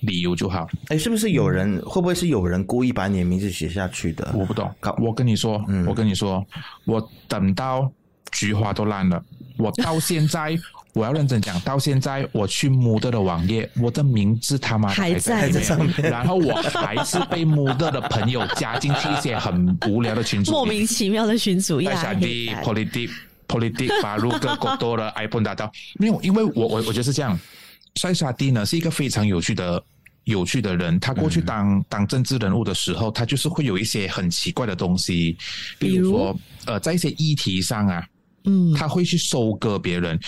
[0.00, 0.68] 理由就好。
[0.88, 1.80] 哎，是不是有人？
[1.82, 4.34] 会不会是有人故意把你的名字写下去的？
[4.34, 4.68] 我不懂。
[4.98, 6.44] 我跟你说，嗯，我跟你说，
[6.84, 7.90] 我等到
[8.36, 9.22] 菊花都烂了。
[9.56, 10.54] 我到现在，
[10.92, 23.10] 我要认真讲，到现在我去穆特的网页，我的名字他妈还在上面，然后我还是被穆特的朋友加进去一些很无聊的群组，莫名其妙的群组，赛沙迪 politic
[23.48, 27.38] politic 把路个过多了 iPhone 打到，没有，因为我我我觉得是这样，
[27.94, 29.82] 塞沙蒂呢是一个非常有趣的
[30.24, 35.34] 有趣的人，他过去当、嗯、当政治人物的时候，他就是会有一些很奇怪的东西，
[35.78, 38.06] 比如说呃，在一些议题上啊。
[38.46, 40.18] 嗯，他会去收割别人。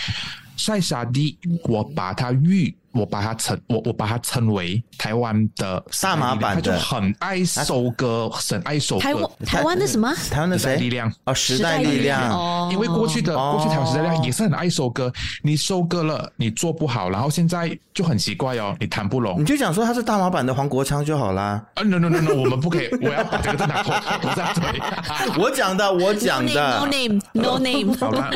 [0.58, 9.02] 赛沙地，我把他誉，我把他称，我我把他称为台湾的大马版的，他就很爱收割，很爱收割。
[9.02, 10.12] 台湾台湾的什么？
[10.30, 10.76] 台湾的谁？
[10.76, 12.28] 力量哦，时代力量。
[12.30, 21.64] 哦，因为过去的过去台湾时代力量也是很爱收割，你收割了，你做不好，然后现在就很奇怪哦，你谈不拢，你就讲说他是大马版的黄国昌就好啦。
[21.74, 24.62] 啊，no no no no，我们不可以，我要把这个在哪口口在嘴。
[25.38, 26.80] 我讲的，我讲的。
[26.80, 27.96] No name, no name。
[27.98, 28.30] 好了，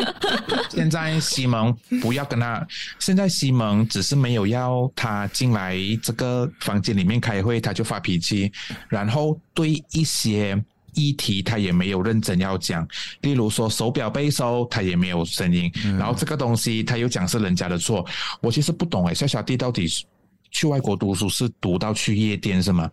[0.70, 2.11] 现在西蒙不。
[2.12, 2.66] 不要跟他。
[2.98, 8.52] 现在西蒙只是没有要他进来这个房间里面开会，他就发脾气。
[8.90, 12.86] 然后对一些议题，他也没有认真要讲。
[13.22, 15.72] 例如说手表被收，他也没有声音。
[15.86, 18.06] 嗯、然后这个东西他又讲是人家的错。
[18.42, 19.88] 我其实不懂诶，小小弟到底
[20.50, 22.90] 去外国读书是读到去夜店是吗？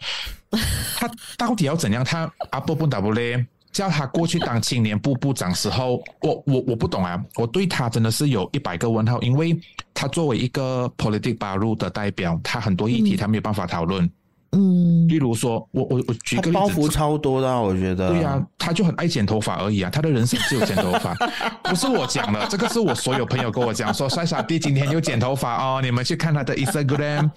[0.96, 2.06] 他到底要怎样？
[2.06, 3.46] 他阿波不打不咧？
[3.72, 9.58] 叫他过去当青年部部长时候，我我我不懂啊，我对他真的是有一百个问号，因为
[9.94, 14.04] 他作为一个 politic baru 的代表，他很多议题他没有办法讨论。
[14.04, 14.12] 嗯
[14.52, 18.10] 嗯，例如说，我我我举个例子，包袱超多的，啊，我觉得。
[18.10, 21.14] 对呀，啊，他就很爱剪头发而已啊，他的人生只有剪头发，
[21.64, 27.30] 不是我讲的，这个是我所有朋友跟我讲说，帅傻弟今天又剪头发哦， 你们去看他的 Instagram，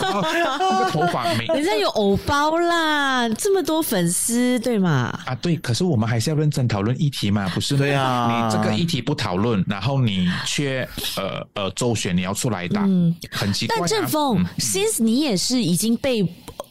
[0.00, 5.18] 那个头发没，人家有偶包啦，这么多粉丝，对吗？
[5.24, 7.76] 啊，对，可是我们还是要认真讨论议题嘛，不是？
[7.76, 13.78] 对啊，你这个议题不讨论，然后你却呃呃周旋，你要出来打，嗯，很奇怪，啊。
[13.80, 16.22] 但正风，嗯，since 你也是已经被。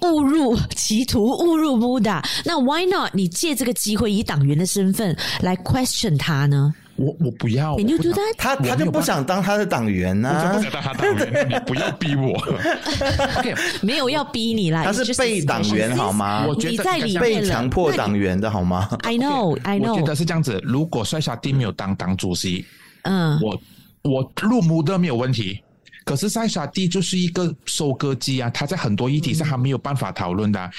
[0.04, 3.12] 误入歧途，误入穆特，那 Why not？
[3.14, 6.74] 你借这个机会以党员的身份来 question 他呢？
[6.96, 7.76] 我我不要。
[7.76, 8.36] Can you do that？
[8.38, 10.54] 他他就不想当他的党员呢、啊。
[10.56, 12.38] 我就不想当他党员，你不要逼我。
[13.42, 16.46] okay, 没有要逼你啦，他是被党员好吗？
[16.48, 19.94] 我觉得你在里面被强迫党员的好吗？I know, I know。
[19.94, 20.62] 我觉得是这样子。
[20.64, 22.64] 如果帅小弟没有当党主席，
[23.04, 23.60] 嗯，我
[24.04, 25.60] 我入幕的没有问题。
[26.04, 30.72] 可是塞沙蒂就是一个收割机啊，他在很多议题上他没有办法讨论的、啊。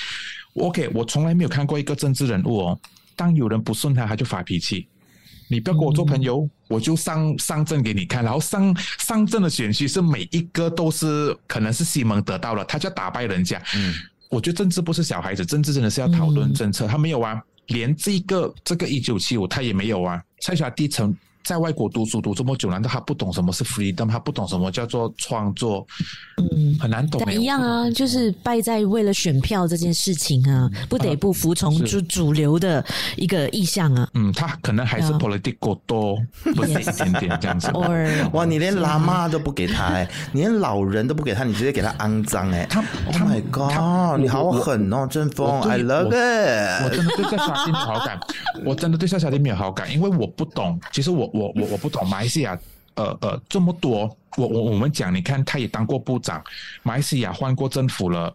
[0.54, 2.80] OK，我从来没有看过一个政治人物哦，
[3.16, 4.86] 当有人不顺他，他就发脾气。
[5.48, 8.24] 你不要跟我做朋友，嗯、我就上上阵给你看。
[8.24, 13.62] 然后上上阵的选区是每一个都是可能是西蒙得到了，他就要打败人家。
[13.76, 13.94] 嗯，
[14.28, 16.86] 我觉得政治不是小孩子，政治真的是要讨论政策。
[16.86, 20.22] 嗯、他没有啊，连这个这个一九七五他也没有啊。
[20.40, 21.14] 赛沙蒂曾。
[21.44, 24.08] 在外国读书读这么久，难道他不懂什么是 freedom？
[24.08, 25.86] 他不懂什么叫做创作？
[26.38, 27.22] 嗯，很难懂。
[27.24, 32.82] 但一样啊，就是败在为了选票这件事情啊，嗯、不得不服从主主流的
[33.16, 34.08] 一个意向啊。
[34.14, 36.16] 嗯，他可能还是 political 多，
[36.54, 37.70] 不是一点点这样子。
[38.32, 42.66] 哇，你连喇嘛都不给他哎， 你连老人都不给他，你直接给他肮脏哎。
[42.70, 46.84] 他，Oh my God，你好狠哦，郑风，I love it。
[46.84, 48.20] 我真的对赛沙蒂没有好感，
[48.64, 50.80] 我真的对赛沙蒂没有好感，因为我不懂。
[50.90, 51.30] 其实我。
[51.34, 52.56] 我我我不懂马来西亚，
[52.94, 56.40] 呃呃，这么多，我我我们讲，你看他也当过部长，
[56.84, 58.32] 马来西亚换过政府了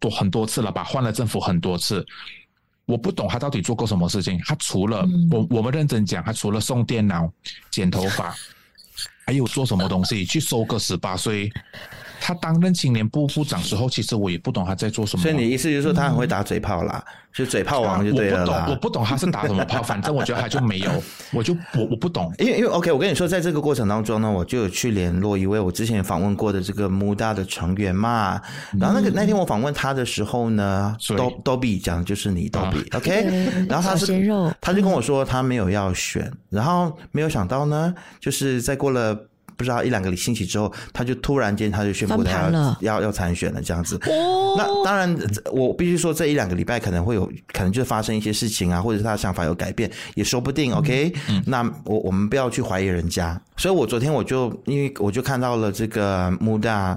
[0.00, 2.02] 多很多次了吧，换了政府很多次，
[2.86, 4.40] 我不懂他到底做过什么事情。
[4.46, 7.30] 他除了、嗯、我我们认真讲，他除了送电脑、
[7.70, 8.34] 剪头发，
[9.26, 10.24] 还有做什么东西？
[10.24, 11.52] 去收割十八岁。
[12.20, 15.22] 他担任青年部部长时候，其实我也不懂他在做什么。
[15.22, 18.66] 所以你意思就是说他很会打嘴炮啦，嗯、就嘴炮王就对了啦。
[18.68, 20.90] 我不懂，我不懂他是打什么炮，反正我觉得他就没有，
[21.32, 22.32] 我就我我不懂。
[22.38, 28.40] 因为因为 OK，我跟你说，在这个过程当中呢，我就有去联络一位我之前访问过的这个 MUDA 的成员嘛。
[28.78, 30.96] 然后那个、嗯、那天我访问他的时候呢
[31.44, 34.06] ，Dobby 讲的就是你 Dobby OK，然后他是
[34.60, 39.27] 他就跟我说他没有要选，然后没有想到呢，就是在过了。
[39.58, 43.96] 不知道一两个星期之后，他就突然间他就宣布他要要要参选了，这样子。
[44.06, 45.14] 哦、那当然，
[45.52, 50.72] 我必须说这一两个礼拜可能会有可能就发生一些事情啊，或者是他的想法有改变，也说不定。
[50.72, 53.38] OK，嗯，那我我们不要去怀疑人家。
[53.56, 56.96] 所以我昨天我就因为我就看到了这个 MUDA。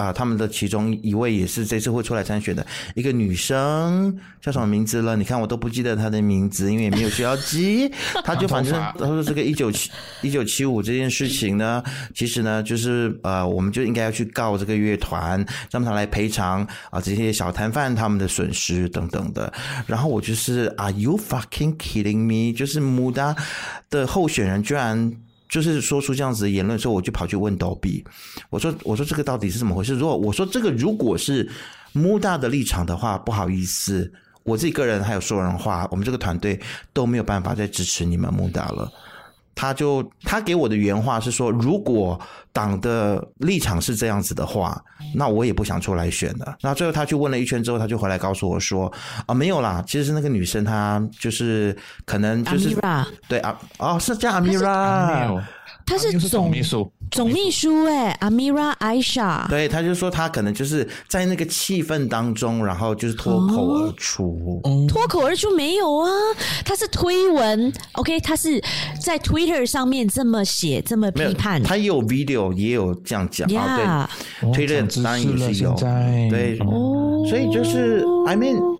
[0.00, 5.14] 啊，他们的其中一位也是这次会出来参选的一个女生，叫什么名字了？
[5.14, 7.90] 你看我都不记得她的名字，因为也没有需要记。
[8.24, 9.90] 她就反正她说这个一九七
[10.22, 11.82] 一九七五这件事情呢，
[12.14, 19.52] 其实呢就是呃，我们就应该要去告这个乐团，让他来赔偿啊这些小摊贩他们的损失等等的。
[19.86, 22.56] 然后我就是，Are you fucking kidding me？
[22.56, 23.36] 就是 MUDA
[23.90, 25.12] 的候选人居然。
[25.50, 28.04] 就是说出这样子的言论之后，我就跑去问道比
[28.48, 29.94] 我说我说这个到底是怎么回事？
[29.94, 31.48] 如果我说这个如果是
[31.92, 34.10] 穆大的立场的话，不好意思，
[34.44, 36.58] 我自己个人还有说人话，我们这个团队
[36.92, 38.90] 都没有办法再支持你们穆大了。
[39.54, 42.18] 他就他给我的原话是说，如果
[42.52, 44.82] 党的立场是这样子的话，
[45.14, 46.56] 那我也不想出来选的。
[46.62, 48.92] 那最后他去问了一圈之后，他就回来告诉我说
[49.26, 52.76] 啊，没有啦，其实是那个女生她就是可能就是
[53.28, 55.30] 对啊，哦，是叫阿米拉。
[55.90, 59.48] 他是总秘书，总秘书哎，Amira Aisha。
[59.48, 64.60] 对，他就说他可能就是在那个气氛当中，然后就是脱口而出。
[64.88, 66.08] 脱、哦、口而出没有啊？
[66.64, 68.62] 他是推文，OK，他是
[69.02, 71.60] 在 Twitter 上面这么写，这么批判。
[71.60, 74.08] 他有 video，也有这样讲啊。
[74.40, 75.74] 对，Twitter 当然也是有。
[75.74, 78.78] 对，哦、所以就是 I mean，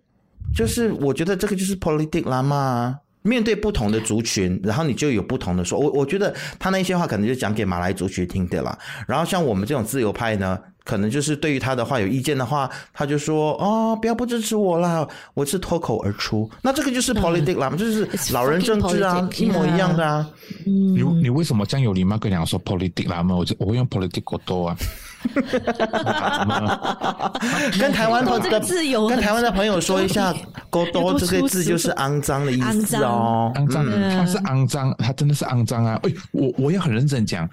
[0.54, 2.98] 就是我觉得这个就是 politics 啦嘛。
[3.22, 5.78] 面对不同的族群，然后你就有不同的说。
[5.78, 8.78] 我我觉得他那些话可能就讲给马来族群听的啦。
[9.06, 16.50] 然后像我们这种自由派呢，可能就是对于他的话有意见的话，他就说哦，不要不支持我啦，我是脱口而出。
[16.62, 20.26] 那这个就是 politics 啦，就是老人政治啊，一模一样的啊。
[20.64, 23.22] 你你为什么这样有礼貌跟人家说 politics 啦？
[23.28, 24.76] 我就我会用 political 多啊。
[27.78, 30.34] 跟台湾的跟台湾的朋友说一下
[30.70, 33.52] ，“勾多”这个字就是肮脏的意思哦。
[33.54, 36.00] 肮脏，它是肮脏，它真的是肮脏啊！
[36.04, 37.48] 哎，我我也很认真讲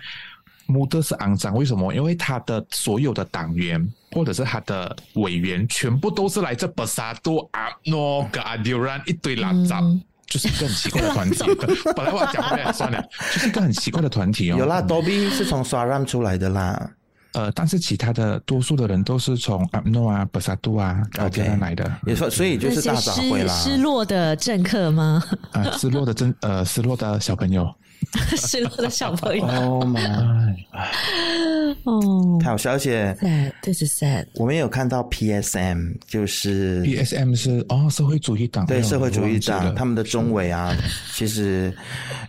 [0.68, 1.94] ，MUDA 是肮脏，为什么？
[1.94, 7.50] 因为他的所有的党员或者是他的委员，全部都是来自 Bersatu
[7.86, 11.44] UMNO Keadilan 一堆垃圾，就是一个很奇怪的团体。
[11.96, 13.04] 本来我要讲的算了，
[13.34, 14.58] 就是一个很奇怪的团体哦。
[14.58, 16.90] 有啦，Dobby 是从 Saram 出来的啦。
[17.38, 23.54] 呃，但是其他的多数的人都是从 UMNO 啊、Bersatu 啊、Keadilan 来的，也说，所以就是大杂烩啦。
[23.54, 25.24] 失落的政客吗？
[25.54, 27.72] 啊，失落的政呃，失落的小朋友。
[28.38, 29.46] 失落的小朋友。
[29.46, 30.56] Oh my！
[31.84, 34.26] 哦，太好笑，而且 sad，这是 sad。
[34.36, 40.76] 我们有看到 PSM，就是 PSM 是哦，社会主义党，对，社会主义党他们的中委啊，
[41.14, 41.74] 其实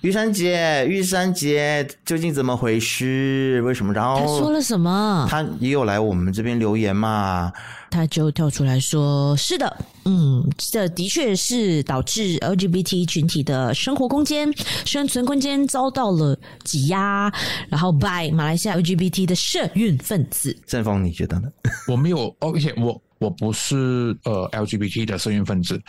[0.00, 3.60] 玉山姐，玉山姐究竟怎么回事？
[3.62, 3.92] 为什么？
[3.92, 5.26] 然后他说了什么？
[5.30, 7.52] 他也有来我们这边留言嘛？
[7.90, 14.52] 他就跳出来说：“是的，嗯，这的确是导致 LGBT 群体的生活空间、
[14.84, 17.32] 生存空间遭到了挤压，
[17.68, 21.50] 然后 by 马来西亚 LGBT 的社运分子。”正峰，你觉得呢？
[21.88, 25.80] 我没有，而且我我不是呃 LGBT 的社运分子，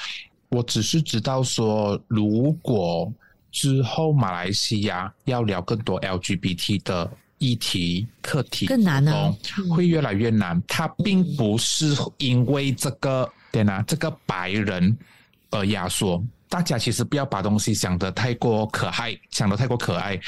[0.50, 3.12] 我只是知道说，如果
[3.52, 7.12] 之后马来西亚要聊更多 LGBT 的。
[7.40, 9.36] 议题课题更难呢、啊，
[9.76, 10.62] 会越来越难。
[10.68, 14.96] 它并不是因为这个对呢，这个白人
[15.50, 16.24] 而压缩。
[16.48, 20.20] 大家其实不要把东西想得太过可爱，想得太过可爱。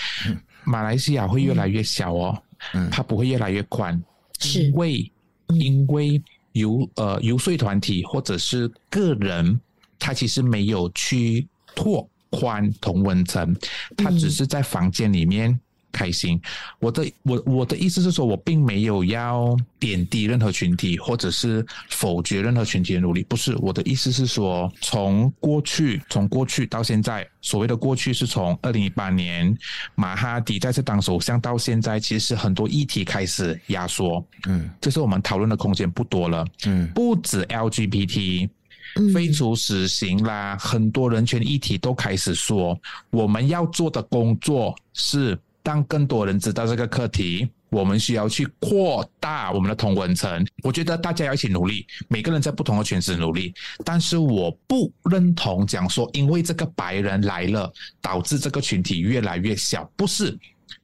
[0.64, 2.44] 马来西亚会越来越小哦，
[2.92, 4.02] 它不会越来越宽，
[4.40, 5.12] 是因为
[5.48, 6.22] 因为
[6.54, 9.60] 游呃游说团体或者是个人，
[9.98, 13.56] 他其实没有去拓宽同文层，
[13.98, 15.60] 他只是在房间里面。
[15.92, 16.40] 开心，
[16.80, 23.24] 我的我我的意思是说，我并没有要贬低任何群体，或者是否决任何群体的努力。
[23.24, 29.56] 不是，我的意思是说，从过去从过去到现在，所谓的过去是从二零一八年
[29.96, 38.50] 马哈迪再次当首相到现在，其实很多议题开始压缩，嗯，这是我们讨论的空间不多了，嗯，不止 LGBT，
[39.14, 42.80] 废除死刑啦，很多人权议题都开始说，
[43.10, 45.38] 我们要做的工作是。
[45.64, 50.46] 当更多人知道这个课题，我们需要去扩大我们的同文层。
[50.64, 53.54] 我觉得大家要一起努力，每个人在不同的圈子努力。
[53.86, 59.90] 但是我不认同讲说，因为这个白人来了，导致这个群体越来越小。
[59.96, 60.38] 不是，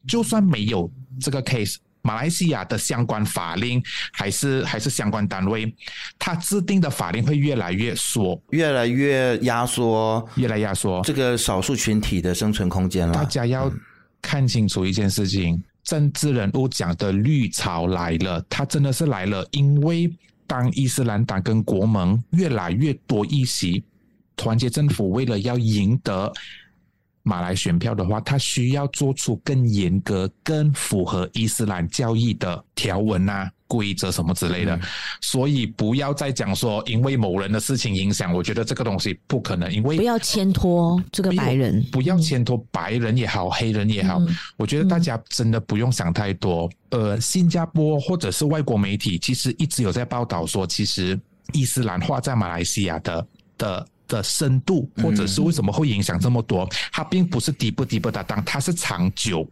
[0.07, 5.73] 就算没有这个 case，马来西亚的相关法令还是还是相关单位，
[6.19, 13.13] 它制定的法令会越来越缩，越来越压缩，越来压缩这个少数群体的生存空间了。
[13.13, 13.71] 大家要。
[14.21, 19.47] 看清楚一件事情，政治人物讲的绿潮来了，他真的是来了。
[19.51, 20.13] 因为
[20.45, 23.83] 当伊斯兰党跟国盟越来越多议席，
[24.35, 26.31] 团结政府为了要赢得
[27.23, 33.51] 马来选票的话，他需要做出更严格、更符合伊斯兰教义的条文啊。
[33.67, 34.81] 规则什么之类的，嗯、
[35.21, 39.71] 所以不要再讲说因为某人的事情影响，我觉得这个东西不可能。
[39.71, 44.21] 因为不要牵拖这个白人，不要牵拖白人也好，嗯、黑人也好，
[44.55, 46.69] 我觉得大家真的不用想太多。
[46.89, 51.19] 嗯、呃，新加坡或者是外国媒体其实一直有在报道说，其实
[51.51, 59.45] 伊斯兰化在马来西亚的的的深度，或者是为什么会影响这么多，它并不是底部底部的当，它是长久。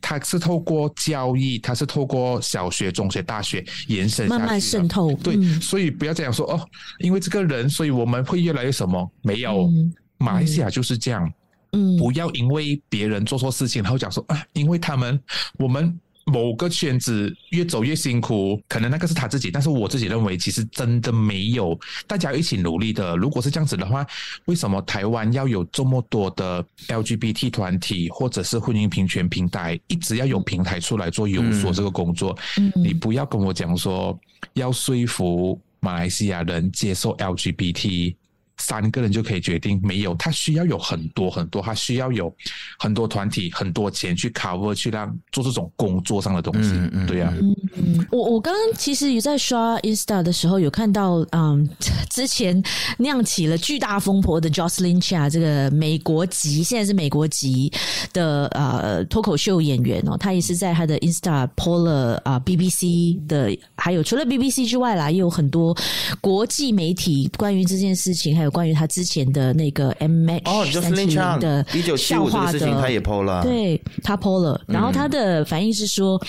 [0.00, 5.12] 它是透过教育，它是透过小学、中学、大学延伸慢慢渗透。
[5.14, 6.68] 对，嗯、所以不要这样说哦，
[6.98, 9.10] 因为这个人，所以我们会越来越什么？
[9.22, 11.32] 没有，嗯、马来西亚就是这样。
[11.72, 15.20] 嗯，不要因为别人做错事情，然后讲说啊，因为他们
[15.58, 15.98] 我们。
[16.24, 23.16] 某个圈子越走越辛苦，可能那个是他自己，但是我自己认为，其实真的没有，大家一起努力的。
[23.16, 24.06] 如果是这样子的话，
[24.44, 32.36] 为什么台湾要有这么多的 LGBT 团体或者是婚姻平权平台，一直要有平台出来做游说这个工作？
[32.56, 34.18] 嗯，你不要跟我讲说
[34.54, 38.14] 要说服马来西亚人接受 LGBT。
[38.58, 39.80] 三个人就可以决定？
[39.82, 42.32] 没有，他需要有很多很多，他需要有
[42.78, 46.70] 很多团体、很多钱去 cover 去让做这种工作上的东西。
[46.72, 47.34] 嗯嗯，对呀、啊。
[47.40, 51.68] 嗯嗯，我我刚刚其实有在刷 Insta 的时候，有看到，嗯，
[52.10, 52.62] 之前
[52.98, 57.72] 酿起了巨大风波的 Jocelyn Chia 这个美国籍，现在是美国籍
[58.12, 65.76] 的呃脱口秀演员哦，他也是在他的 Insta po 了啊 BBC 的，还有除了 BBC 之外啦，也有很多
[66.20, 68.52] 国际媒体关于这件事情还有。
[68.52, 76.28] 关于他之前的那个 M H 哦，就是林强的一九七五这个事情，他也 PO 了，对，他 PO 了，然后他的反应是说、嗯、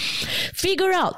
[0.55, 1.15] ，figure out。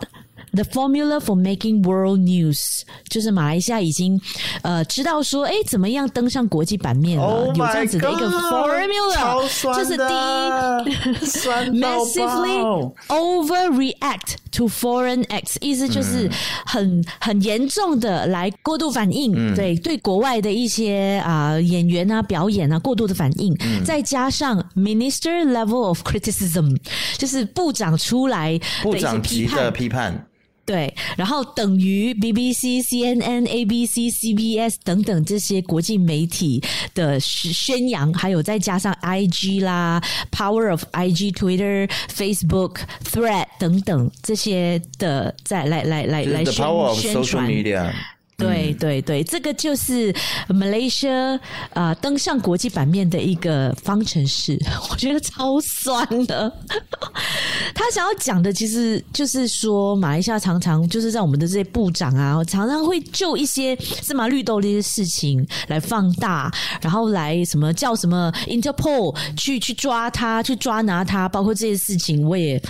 [0.55, 4.19] The formula for making world news，就是马来西亚已经
[4.61, 16.31] 呃知道说，哎，怎么样登上国际版面了？Oh、有这样子的一个 formula，就是第一，massively overreact to foreign acts，意思就是
[16.65, 26.77] 很很严重的来过度反应，嗯、对对国外的一些啊、呃、演员啊表演啊过度的反应，嗯、再加上 minister level of criticism，
[27.17, 29.19] 就是部长出来的一些批判。
[29.19, 30.27] 部长级的批判。
[30.65, 36.61] 对，然后等于 BBC、CNN、ABC、CBS 等等这些国际媒体
[36.95, 40.01] 的宣扬，还有再加上 IG 啦、
[40.31, 46.55] Power of IG、Twitter、Facebook、Thread 等等这些的，再来来来来宣
[46.95, 47.47] 宣传。
[48.37, 50.13] 对对对，这个就是
[50.49, 51.35] Malaysia
[51.73, 54.59] 啊、呃、登上国际版面的一个方程式，
[54.91, 56.51] 我觉得超酸的。
[57.73, 72.61] 他想要讲的其实就是说，马来西亚常常就是在我们的这些部长啊，常常会就一些芝麻绿豆的一些事情来放大，然后来什么叫什么 Interpol 去去抓他，去抓拿他，包括这些事情，我也。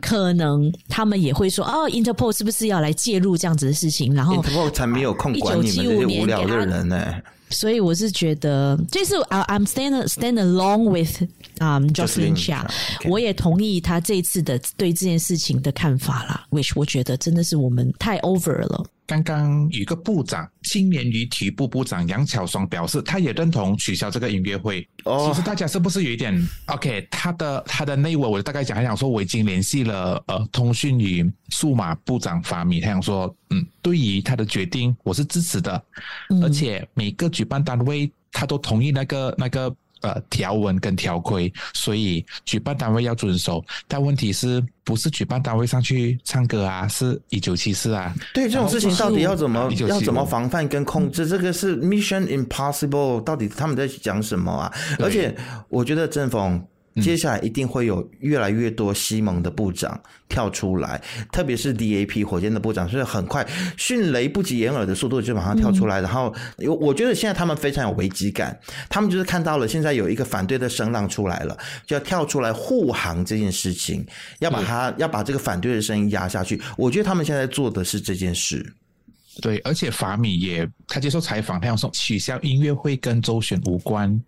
[0.00, 4.14] 可能他们也会说哦，Interpol 是不是要来介入这样子的事情？
[4.14, 7.22] 然后 Interpol 才没有空管你们这些无聊的人呢、欸。
[7.52, 11.28] 所以我是觉得，就是 I'm stand stand along with
[11.58, 13.10] 啊、um, Jocelyn Chia，、okay.
[13.10, 16.46] 我也同意他这次的对这件事情的看法啦。
[16.50, 18.84] which 我觉得真的是我们太 over 了。
[19.10, 24.88] 刚刚有一个部长，青年与体育部部长杨巧双表示，他也认同取消这个音乐会。
[25.04, 26.32] 哦，其实大家是不是有一点
[26.66, 27.08] OK？
[27.10, 35.82] 他的他的内文，我大概讲，一讲说我已经联系了呃通讯与数码部长法米，他想说，嗯，对于他的决定，我是支持的，
[36.28, 39.74] 嗯、而且每个举办单位他都同意那个那个。
[40.00, 43.64] 呃，条文跟条规，所以举办单位要遵守。
[43.86, 46.88] 但问题是不是举办单位上去唱歌啊？
[46.88, 48.14] 是一九七四啊？
[48.34, 51.26] 对，这种事情到底要怎么要怎么防范跟控制？
[51.26, 54.72] 这个是 Mission Impossible，到底他们在讲什么啊？
[54.98, 55.36] 而且
[55.68, 56.38] 我觉得政府。
[57.00, 61.00] 接下来一定会有越来越多西蒙的部长跳出来，
[61.32, 63.46] 特别是 DAP 火箭的部长，是很快
[63.76, 66.00] 迅雷不及掩耳的速度就马上跳出来。
[66.00, 74.06] 然后，我我觉得现在他们非常有危机感，他们就是看到了现在有一个反对的声浪出来了，就要跳出来护航这件事情，
[74.38, 76.60] 要把它要把这个反对的声音压下去。
[76.76, 78.74] 我觉得他们现在做的是这件事。
[79.40, 84.20] 对，而且法米也他接受采访，他要说取消音乐会跟周选无关，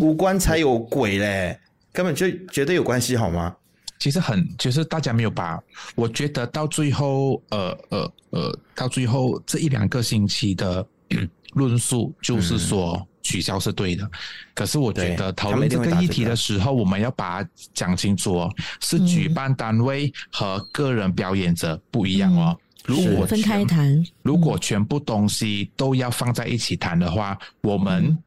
[0.00, 1.58] 无关才有鬼嘞。
[1.92, 3.54] 根本就绝对有关系，好吗？
[3.98, 5.62] 其实很，就是大家没有把，
[5.94, 10.84] 我觉得到最后，呃呃呃，到最后这一两个星期的
[11.54, 14.04] 论述，就是说取消是对的。
[14.04, 14.10] 嗯、
[14.54, 22.58] 可是我觉得讨论这个议题的时候，我们要把它讲清楚哦，是举办单位和个人表演者不一样哦。
[22.84, 28.18] 如果分开谈，如果全部东西都要放在一起谈的话，我们、嗯、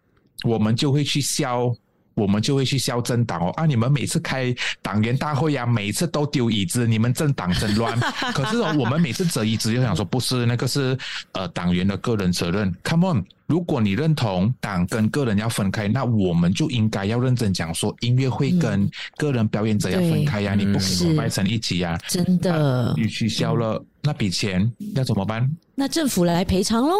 [0.45, 1.75] 我们就会去笑。
[2.15, 3.65] 我们就会去笑政党哦啊！
[3.65, 7.99] 你们每次开党员大会啊，每次都丢椅子，你们政党真乱。
[8.33, 10.97] 可是哦我们每次折椅子，就想说不是那个是
[11.33, 12.73] 呃党员的个人责任。
[12.83, 21.99] Come on，如果你认同党跟个人要分开，那我们就应该要认真讲说音乐会跟个人表演者要分开呀、啊嗯，你不可以合办成一起呀、啊。
[22.07, 25.47] 真的，你、啊、取消了、嗯、那笔钱要怎么办？
[25.77, 26.95] 那政府来赔偿喽？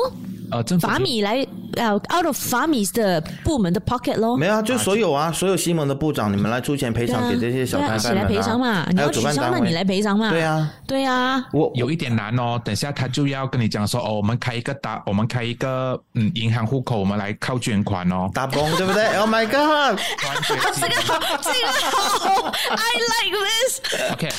[0.51, 4.35] 呃，政府法米来呃，out of 法米的部门的 pocket 喽？
[4.35, 8.85] 没有啊，就所有啊，所有西蒙的部长，你们来出钱赔偿给这些小摊贩们啊，来赔偿嘛？
[8.91, 10.29] 你要取消，那你来赔偿嘛？
[10.29, 11.43] 对啊，对啊。
[11.53, 19.05] 我有一点难哦，等下他就要跟你讲说哦，我们开一个大，我们开一个嗯银行户口，我们来靠捐款哦，打工对不对？
[19.17, 19.99] Oh my god！
[20.47, 21.67] 这个好，这个
[22.19, 23.81] 好， I like this。
[24.11, 24.29] OK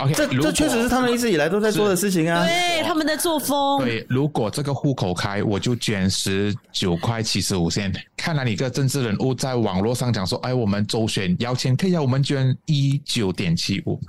[0.00, 3.84] OK， 这这确实是他们一直以来都在做的事情啊，对他们的作风。
[3.84, 7.92] 对，如果这个户口开，我就捐十九块七十五仙。
[8.16, 14.00] 看来你个政治人物在网络上讲说，哎，我们周选要钱，可以啊我们捐一九点七五。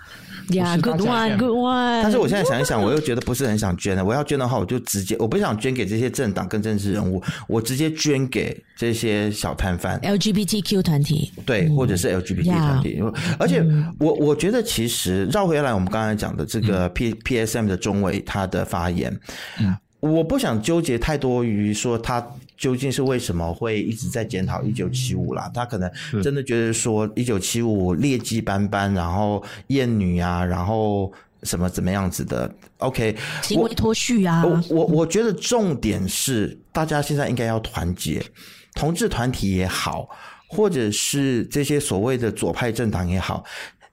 [0.50, 2.02] 呀，good one，good one。
[2.02, 4.04] 但是我现在想一想，我又觉得不是很想捐了。
[4.04, 13.00] 我要捐的话，我就直接，我不想捐给这些政党跟政治人物，我直接捐给这些小摊贩，LGBTQ 团体，对，或者是 LGBT 团体。
[13.02, 13.14] Yeah.
[13.40, 13.66] 而且
[14.00, 19.18] 我我觉得，其实绕回来，我们刚才讲的这个 P PSM 的中委他的发言，
[19.60, 22.26] 嗯，我不想纠结太多于说他。
[22.58, 25.48] 究竟是为什么会一直在检讨一九七五啦？
[25.54, 25.88] 他可能
[26.24, 34.44] 真的觉得说一九七五劣迹斑斑，然后厌女啊，然后什么怎么样子的？OK，行为脱序啊。
[34.44, 38.26] 我我我觉得重点是大家现在应该要团结，
[38.74, 40.10] 同志团体也好，
[40.50, 43.44] 或者是这些所谓的左派政党也好，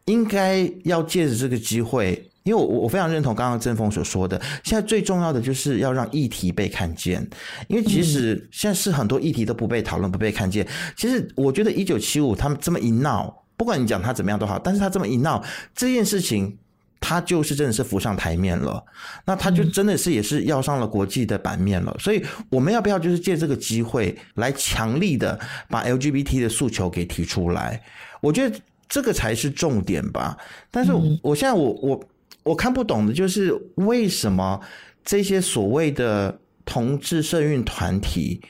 [0.06, 2.30] 应该要借着这个机会。
[2.44, 7.26] 因为我我非常认同刚刚郑峰所说的，现在最重要的就是要让议题被看见。
[7.68, 15.42] 因为即使现在是很多议题都不被讨论、不被看见，其实我觉得一九七五他们这么一闹，不管你讲他怎么样都好，但是他这么一闹，
[15.74, 16.54] 这件事情
[17.00, 18.84] 他就是真的是浮上台面了，
[19.24, 21.96] 那他就真的是也是要上了国际的版面了。
[21.98, 25.40] 所以我们要不要就是借这个机会来强力的
[25.70, 27.82] 把 LGBT 的诉求给提出来？
[28.20, 28.54] 我觉得
[28.86, 30.36] 这个才是重点吧。
[30.70, 30.92] 但是
[31.22, 32.04] 我现在我我。
[32.44, 34.60] 我看不懂的就是为什么
[35.04, 38.40] 这些所谓的同志社运团体，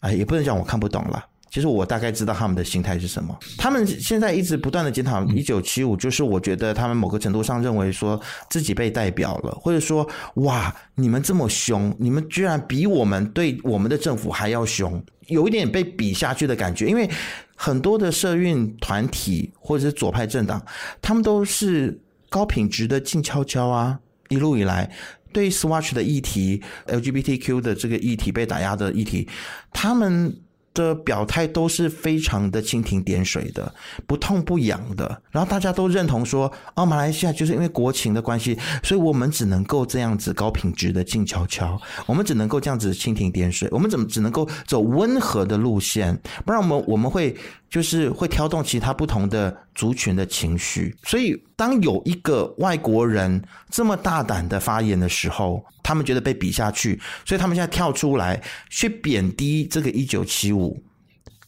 [0.00, 1.24] 哎，也不能讲我看不懂了。
[1.48, 3.34] 其实我大概知道他们的心态是什么。
[3.56, 8.20] 他们现在一直不断的检讨一九七五，就是我觉得他们某个程度上认为说
[8.50, 16.88] 自己被代表了，或者说哇，你们这么凶，你们居然比我们对我们的政府还要凶，有一点被比下去的感觉。
[16.88, 17.08] 因为
[17.54, 20.62] 很多的社运团体或者是左派政党，
[21.00, 23.98] 他们都是高品质的静悄悄啊，
[24.28, 24.90] 一路以来
[25.32, 29.28] 对 Swatch 的议题、LGBTQ 的这个议题被打压的议题，
[29.72, 30.36] 他们。
[30.76, 33.74] 的表态都是非常的蜻蜓点水的，
[34.06, 35.22] 不痛不痒的。
[35.30, 46.14] 然后大家都认同说，哦，马来西亚就是因为国情的关系，所以我们只能够这样子高品质的静悄悄，我们只能够这样子蜻蜓点水，我们怎么只能够走温和的路线？
[46.44, 47.34] 不然我们我们会。
[47.76, 60.82] 就是会挑动其他不同的族群的情绪，所以当有一个外国人这么大胆的发言的时候，他们觉得被比下去，所以他们现在跳出来去贬低这个一九七五，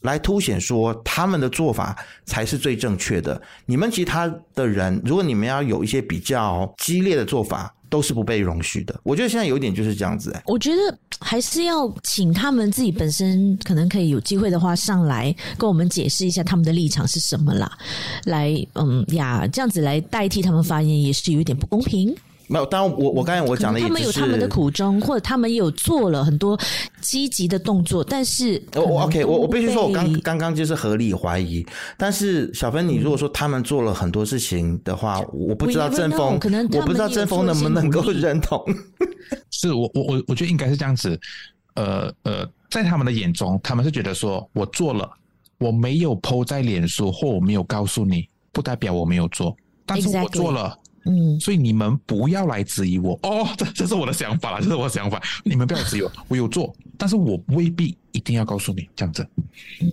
[0.03, 3.41] 来凸显说他们的做法才是最正确的。
[3.65, 8.99] 你们其他的人，如果你们要有一些比较激烈的做法，都是不被容许的。
[9.03, 10.35] 我觉得现在有点就是这样子。
[10.47, 17.71] 我觉得还是要请他们自己本身可能可以有机会的话上来跟我们解释一下他们的立场是什么啦。
[18.25, 22.15] 来，嗯呀，这样子来代替他们发言也是有一点不公平。
[22.49, 26.59] 没有，当然我我刚才我讲的也是，他们有他们的苦衷，或者他们有做了很多
[27.01, 31.65] 积极的动作，但是我 OK，我我必须说，我刚刚刚就是合理怀疑。
[31.97, 38.65] 但是小芬，你如果说他们做了很多事情的话，嗯、我不知道郑风，可能我不知道郑风能不能够认同。
[39.51, 41.21] 是我我我我觉得应该是这样子。
[41.75, 45.09] 呃呃，在他们的眼中，他们是觉得说我做了，
[45.59, 49.55] 我没有 po 在脸书或我没有告诉你，不代表我没有做，
[49.87, 50.71] 但是我做了。
[50.71, 50.88] Exactly.
[51.09, 55.21] 嗯，所以你们不要来质疑我哦，这这是我的想法啦，这是我的想法。
[55.43, 59.27] 你们不要质疑我，我有做，但是我未必一定要告诉你这样子。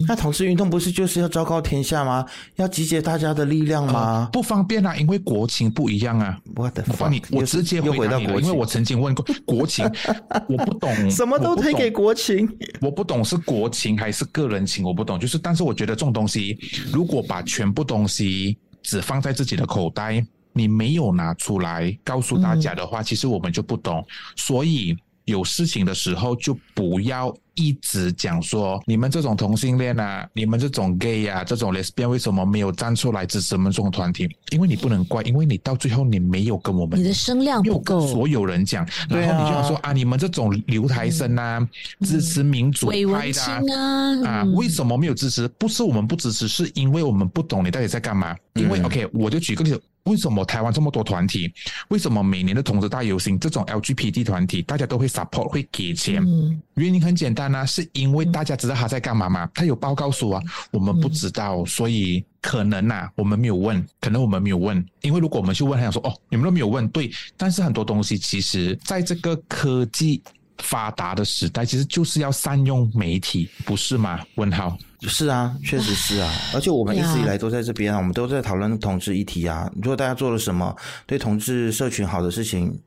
[0.05, 2.25] 那同志运动不是就是要昭告天下吗？
[2.57, 4.25] 要集结大家的力量吗？
[4.25, 6.37] 呃、不方便啊，因为国情不一样啊。
[6.53, 9.89] 我的，我帮你，我直接回答你了，因为我曾经问过国情，
[10.49, 12.45] 我不懂，什么都推给国情，
[12.81, 15.17] 我不懂是国情还是个人情，我不懂。
[15.17, 16.57] 就是，但是我觉得这种东西，
[16.91, 20.25] 如果把全部东西只放在自己的口袋。
[20.57, 24.03] 你没有拿出来告诉大家的话，其实我们就不懂。
[24.37, 34.29] 所以有事情的时候，就不要一直讲说你们这种同性恋啊，你们这种 gay 啊，这种 lesbian 为什么没有站出来支持我们这种团体？
[34.51, 41.67] 因为你不能怪，因为你到最后你没有跟我们，你的声量不够，所有人讲，然后你就想说啊，你们这种留台生啊，
[42.01, 45.47] 支持民主派的啊，啊，为什么没有支持？
[45.57, 48.35] 不是我们不支持，是因为我们不懂你到底在干嘛。
[48.53, 49.81] 因为 OK，我就举个例子。
[50.05, 51.51] 为什么台湾这么多团体？
[51.89, 56.23] 为什么每年的同志大游行这种 LGBT 团体，大家都会 support 会给钱？
[56.23, 59.49] 嗯、原因很简单啊，是因为大家知道他在干嘛吗？
[59.53, 60.41] 他有报告书啊，
[60.71, 67.11] 我们不知道，嗯、所以可能啊，我们没有问，可能我们没有问，因为如果我们去问，他想说哦，你们都没有问，对。
[67.35, 70.21] 但是很多东西其实在这个科技
[70.59, 74.19] 发达的时代，其实就是要善用媒体，不是吗？
[74.35, 74.77] 问号。
[75.09, 79.69] 是啊，确实是啊，而且我们一直以来都在这边啊，我们都在讨论同志议题啊。
[79.75, 80.75] 如果大家做了什么
[81.05, 82.79] 对同志社群好的事情，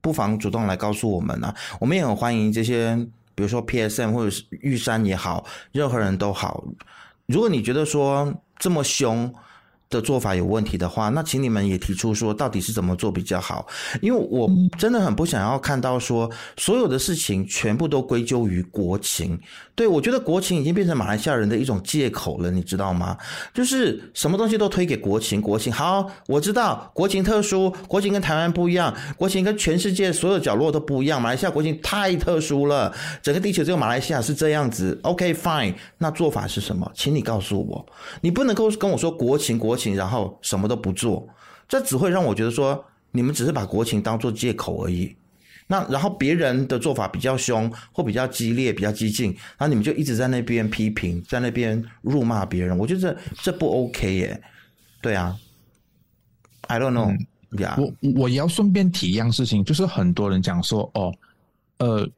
[0.00, 1.54] 不妨主动来告诉我们啊。
[1.78, 2.96] 我们也很欢迎这些，
[3.34, 6.64] 比如说 PSM 或者是玉山也好，任何人都好。
[7.26, 9.32] 如果你觉得说这么凶
[9.88, 13.66] 的做法有问题的话，那请你们也提出说到底是怎么做比较好，
[14.00, 14.48] 因为我
[14.78, 19.38] 真的很不想要看到说所有的事情全部都归咎于国情。
[19.80, 23.16] 对，我觉得国情已经变成马来西亚人的一种借口了，你知道吗？
[23.54, 35.00] 就是什么东西都推给国情，国情好，我知道国情特殊，国情跟台湾不一样，国情跟全世界所有角落都不一样，马来西亚国情太特殊了，整个地球只有马来西亚是这样子。
[35.02, 36.92] OK fine，那做法是什么？
[36.94, 37.86] 请你告诉我，
[38.20, 39.96] 你不能够跟我说国情国情。
[39.96, 41.26] 然后什么都不做，
[41.66, 45.16] 这只会让我觉得说你们只是把国情当做借口而已。
[45.70, 52.76] 那然后别人的做法比较凶或比较激烈、比较激进，然后你们就一直在那边批评，在那边辱骂别人。
[52.76, 54.42] 我觉得这这不 OK 耶。
[55.00, 55.38] 对啊
[56.62, 57.16] ，I don't know.
[57.78, 61.14] 我我也要顺便提一样事情，就是很多人讲说哦，
[61.78, 62.08] 呃，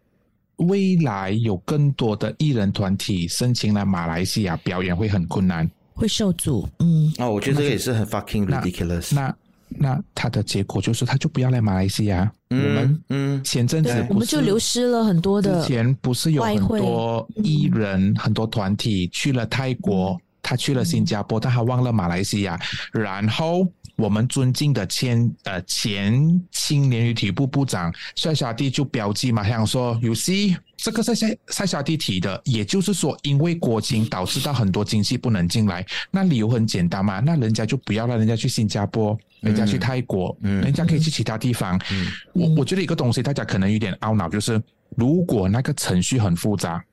[0.57, 5.71] 未来有更多的艺人团体申请来马来西亚表演会很困难。
[5.95, 9.15] 会受阻，嗯，哦，我觉得这个也是很 fucking ridiculous。
[9.15, 9.35] 那
[9.79, 12.31] 那，那他的结果就是，他就不要来马来西亚。
[12.51, 15.63] 嗯、我们嗯，前阵子我们就流失了很多的。
[15.63, 22.61] 之前不是有很多艺人、嗯、很多团体去了泰国，他去了新加坡，但他忘了马来西亚。
[22.93, 23.67] 然后
[24.03, 26.13] 我们尊敬的前呃前
[26.51, 41.81] 青年与体育部部长帅小弟就标记嘛，他想说，You see，这个是赛赛沙蒂提的，也就是说，因为国情导致到很多经济不能进来，那理由很简单嘛，那人家就不要让人家去新加坡，人家去泰国，嗯，人家可以去其他地方。
[41.93, 44.61] 嗯，我我觉得一个东西大家可能有点懊恼，就是
[44.97, 46.85] 如果那个程序很复杂，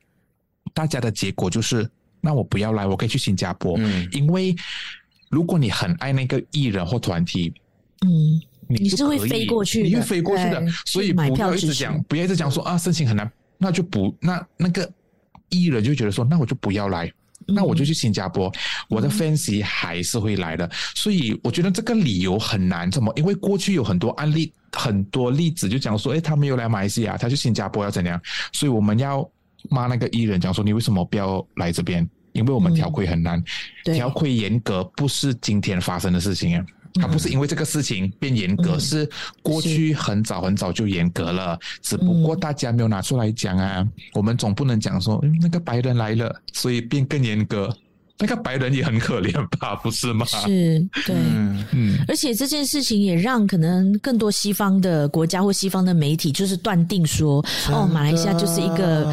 [0.72, 1.90] 大家的结果就是。
[2.22, 3.76] 那我不要来，我可以去新加坡。
[3.78, 4.54] 嗯，因为
[5.30, 7.54] 如果你很爱那个艺人或团体，
[8.02, 10.62] 嗯，你是会飞过去，你会飞过去的。
[10.84, 14.86] 所以不要一直讲，不要一直讲说啊，申请很难，那就不那那个
[15.48, 17.10] 艺人就觉得说，那我就不要来，
[17.46, 18.52] 那我就去新加坡，嗯、
[18.90, 20.68] 我的 fans 还是会来的。
[20.94, 23.10] 所以我觉得这个理由很难，怎么？
[23.16, 28.20] 因为过去有很多案例，很多例子就讲说，哎，他没有来马来西亚，他去新加坡要怎样？
[28.52, 29.28] 所以我们要。
[29.68, 32.08] 骂那个艺人讲说，你为什么不要来这边？
[32.40, 33.42] 因为我们调规很难，
[33.84, 36.64] 调规严格不是今天发生的事情啊，
[36.94, 39.08] 它不是因为这个事情变严格，嗯、是
[39.42, 43.80] 过去很早很早就严格了，只不过大家没有拿出来讲啊。
[43.80, 47.72] 嗯、我们总不能讲说，那个白人来了，所以变更严格。
[48.20, 50.24] 那个白人也很可怜吧， 不是吗？
[50.26, 51.16] 是，对，
[51.72, 59.12] 嗯，而且这件事情也让可能更多西方的国家或西方的媒体就是断定说，哦，马来西亚就是一个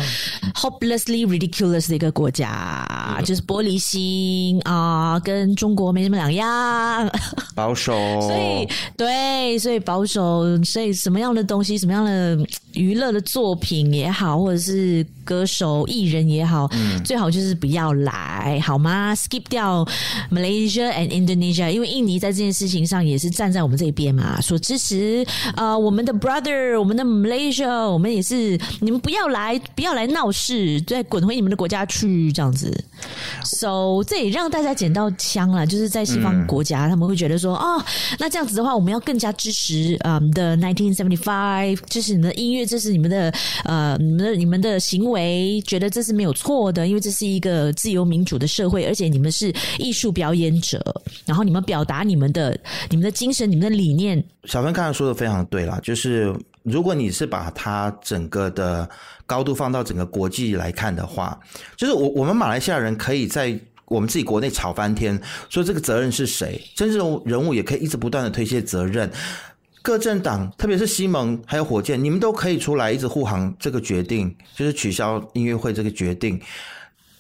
[0.54, 7.10] hopelessly ridiculous 的一个国家，的就是玻璃心啊，跟中国没什么两样，
[7.56, 7.98] 保守。
[8.22, 12.38] 所以，对，所以保守，所以什么样的东西，什么样的
[12.78, 19.08] 娱乐的作品也好，或者是歌手艺人也好，嗯，最好就是不要来，好吗？
[19.08, 19.86] 啊，skip 掉
[20.32, 25.26] Malaysia and Indonesia，因为印尼在这件事情上也是站在我们这边嘛，说支持
[25.56, 32.72] 啊、呃，我们的 brother，我们的 Malaysia，我们也是，你们不要来，不要来闹事，再滚回你们的国家去，这样子。
[33.44, 37.84] So 这也让大家捡到枪了，就是在西方国家，嗯、他们会觉得说，哦，
[38.20, 48.86] 那这样子的话，我们要更加支持啊，的、um, 1975，支持你们的音乐，这是你们的呃，你们的你们的行为，觉得这是没有错的，因为这是一个自由民主的社会。
[48.86, 50.84] 而且你们是艺术表演者，
[51.26, 52.60] 然后你们表达你们的、
[52.90, 54.24] 你们的精神、你们的理念。
[54.44, 58.88] 小芬刚才说的非常对啦，就是如果你是把它整个的
[59.26, 61.40] 高度放到整个国际来看的话，
[61.76, 66.62] 就是我我们马来西亚人可以在我们自己国内吵翻天，说这个责任是谁？
[66.76, 69.10] 甚至人物也可以一直不断的推卸责任。
[69.88, 76.38] 各政党，特别是西蒙还有火箭，你们都可以出来一直护航这个决定，就是取消音乐会这个决定。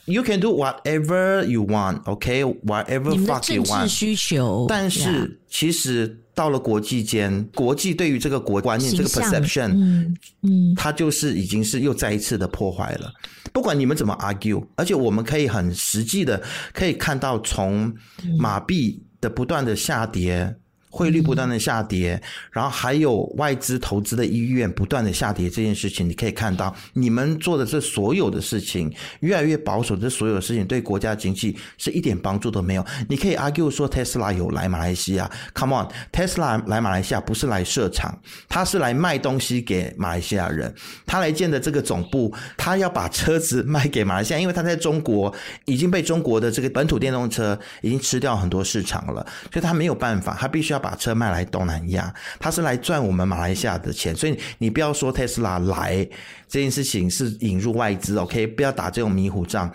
[0.03, 2.43] You can do whatever you want, OK?
[2.43, 3.87] Whatever fuck you want.
[3.87, 13.09] 需求，但是其实到了国际间，国际对于这个国观念、这个 perception，嗯，嗯，它就是已经是又再一次的破坏了。
[13.53, 16.43] 不管你们怎么 argue，而且我们可以很实际的
[16.73, 17.95] 可以看到，从
[18.37, 20.53] 马币的不断的下跌。
[20.89, 22.19] 汇率不断的下跌，
[22.51, 32.85] 然后还有外资投资的意愿不断的下跌，这件事情你可以看到，你们做的这所有的事情越来越保守，这所有的事情对国家经济是一点帮助都没有。
[33.09, 38.17] 你可以 argue 说 Tesla 有来马来西亚，Come on，Tesla 来马来西亚不是来设厂，
[38.47, 40.73] 他是来卖东西给马来西亚人。
[41.05, 45.33] 他来建的这个总部，他要把车子卖给马来西亚，因为他在中国
[45.65, 50.87] 已经被中国的这个本土电动车已经吃掉很多市场了，所以他没有办法，他必须要把。
[50.87, 56.07] 把车卖来东南亚，他是来赚我们马来西亚的钱，所以你不要说特斯拉来
[56.47, 58.47] 这件事情是引入外资，OK？
[58.47, 59.69] 不要打这种迷糊仗。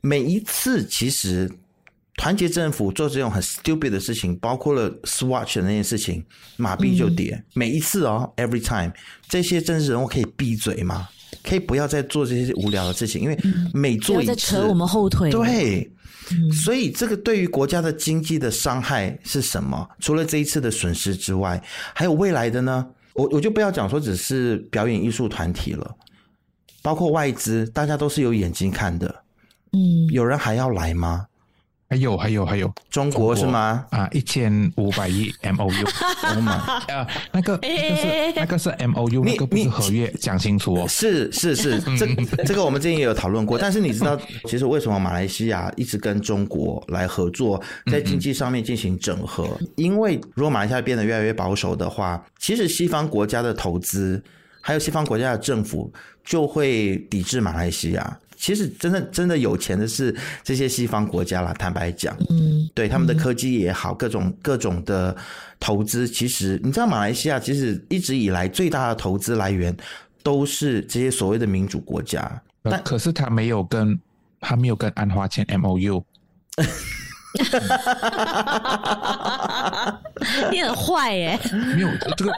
[0.00, 1.46] 每一次其实
[2.16, 6.24] 团结政府做这种很 stupid 的事情，包括了 Swatch 的那件事情，
[6.56, 7.34] 马币就跌。
[7.34, 8.90] 嗯、每一次哦，every time，
[9.28, 11.06] 这些政治人物可以闭嘴吗？
[11.44, 13.38] 可以不要再做这些无聊的事情，因为
[13.74, 15.30] 每做一次，在扯我们后腿。
[15.30, 15.92] 对。
[16.64, 19.88] 所以，这个对于国家的经济的伤害是什么？
[20.00, 21.62] 除了这一次的损失之外，
[21.94, 22.86] 还有未来的呢？
[23.14, 25.96] 我我就不要讲说只是表演艺术团体了，
[26.82, 29.22] 包括外资，大家都是有眼睛看的。
[29.72, 31.26] 嗯，有人还要来吗？
[31.90, 33.86] 还有还有还有，中国是吗？
[33.90, 36.50] 啊，一千五百亿 M O U，Oh my，
[36.92, 40.86] 啊，那个 那个是那个是 M O U，那个不是合约， 讲清楚哦。
[40.86, 42.06] 是是是，这
[42.44, 43.56] 这个我们之前也有讨论过。
[43.56, 47.58] 但是你知道，其实为什么马来西亚一直跟中国来合作，
[47.90, 49.58] 在经济上面进行整合？
[49.76, 54.22] 因为如果马来西亚变得越来越保守的话，其实西方国家的投资，
[54.60, 55.90] 还有西方国家的政府
[56.22, 58.18] 就会抵制马来西亚。
[58.38, 60.14] 其实真的真的有钱的是
[60.44, 65.14] 这些西方国家啦，坦白讲，嗯，对他们的科技也好，各种各种的
[65.58, 69.76] 投资，其实你知道，马来西亚其实一直以来最大的投资来源
[70.22, 73.98] 都是这些所谓的民主国家，但可是他没有跟
[74.40, 76.02] 他没有跟安华签 MOU。
[80.50, 81.38] 你很坏耶！
[81.74, 82.32] 没有这个，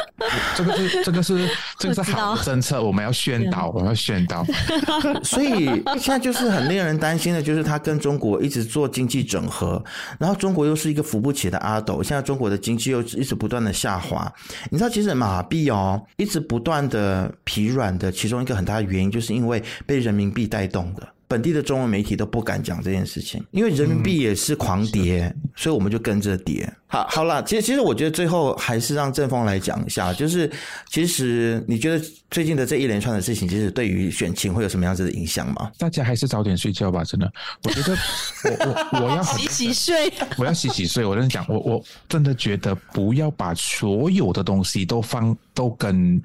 [0.56, 4.44] 这个是这个是这个是好的政策，我们要宣导，我们要宣导。
[5.22, 5.66] 所以
[5.98, 9.82] 现在就是很令人担心的，就是他跟中国一直做经济整合，
[10.18, 14.30] 然后中国又是一个扶不起的阿斗，现在中国的经济又一直不断的下滑。
[14.70, 21.08] 你知道，其实马币哦，一直不断的疲软的，其中一个很大的原因，就是因为被人民币带动的。
[21.30, 26.68] 本地的中文媒体都不敢讲这件事情，因为人民币也是狂跌，嗯、所以我们就跟着跌。
[26.88, 30.50] 好，好了，其实其实我觉得最后还是让正风来讲一下，就是
[30.88, 35.70] 其实你觉得最近的这一连串的事情，其实对于选情会有什么样子的影响吗？
[35.78, 37.32] 大家还是早点睡觉吧，真的。
[37.62, 37.96] 我觉得
[38.90, 41.04] 我我我要洗洗睡，我要洗洗睡。
[41.04, 46.20] 我跟你讲，我我真的觉得不要把所有的东西都放都跟。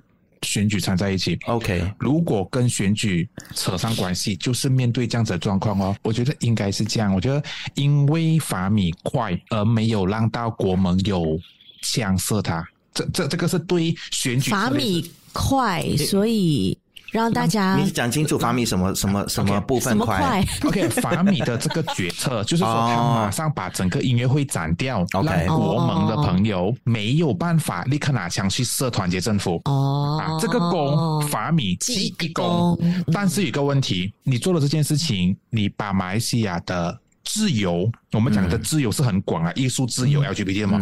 [0.45, 1.91] 选举缠在一起，OK。
[1.99, 5.95] 如果跟选举扯上关系，就是面对这样子的状况哦。
[6.03, 7.13] 我觉得应该是这样。
[7.13, 7.43] 我觉得
[7.73, 11.39] 因为法米快而没有让到国盟有
[11.81, 16.77] 枪射他，这这这个是对选举法米快，所以。
[17.15, 20.45] 让大家你讲清楚法米什么什么什么部分快？
[20.63, 29.61] OK，法米的这个决策就是说，他马上把整个音乐会斩掉，OK，让国盟的朋友没有办法立刻拿枪去射团结政府。
[29.65, 32.77] 哦，啊，这个功法米记一功，
[33.13, 40.79] 但是有一个问题，你做了这件事情，你把马来西亚的自由，我们讲的自由是很广啊，艺术自由 LGBT 嘛，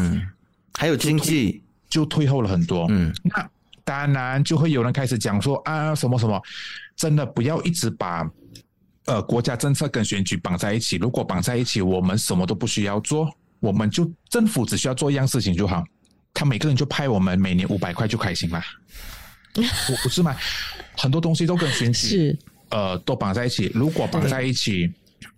[0.73, 1.61] 还有经济。
[1.89, 2.87] 就退后了很多。
[2.89, 3.47] 嗯，那。
[3.83, 6.41] 当然，就会有人开始讲说啊，什么什么，
[6.95, 8.29] 真的不要一直把
[9.05, 10.97] 呃国家政策跟选举绑在一起。
[10.97, 13.29] 如果绑在一起，我们什么都不需要做，
[13.59, 15.83] 我们就政府只需要做一样事情就好。
[16.33, 18.61] 他每个人就派我们每年五百块就开心了，
[19.53, 19.61] 不
[20.03, 20.35] 不是吗？
[20.97, 23.71] 很多东西都跟选举是呃都绑在一起。
[23.73, 24.91] 如果绑在一起。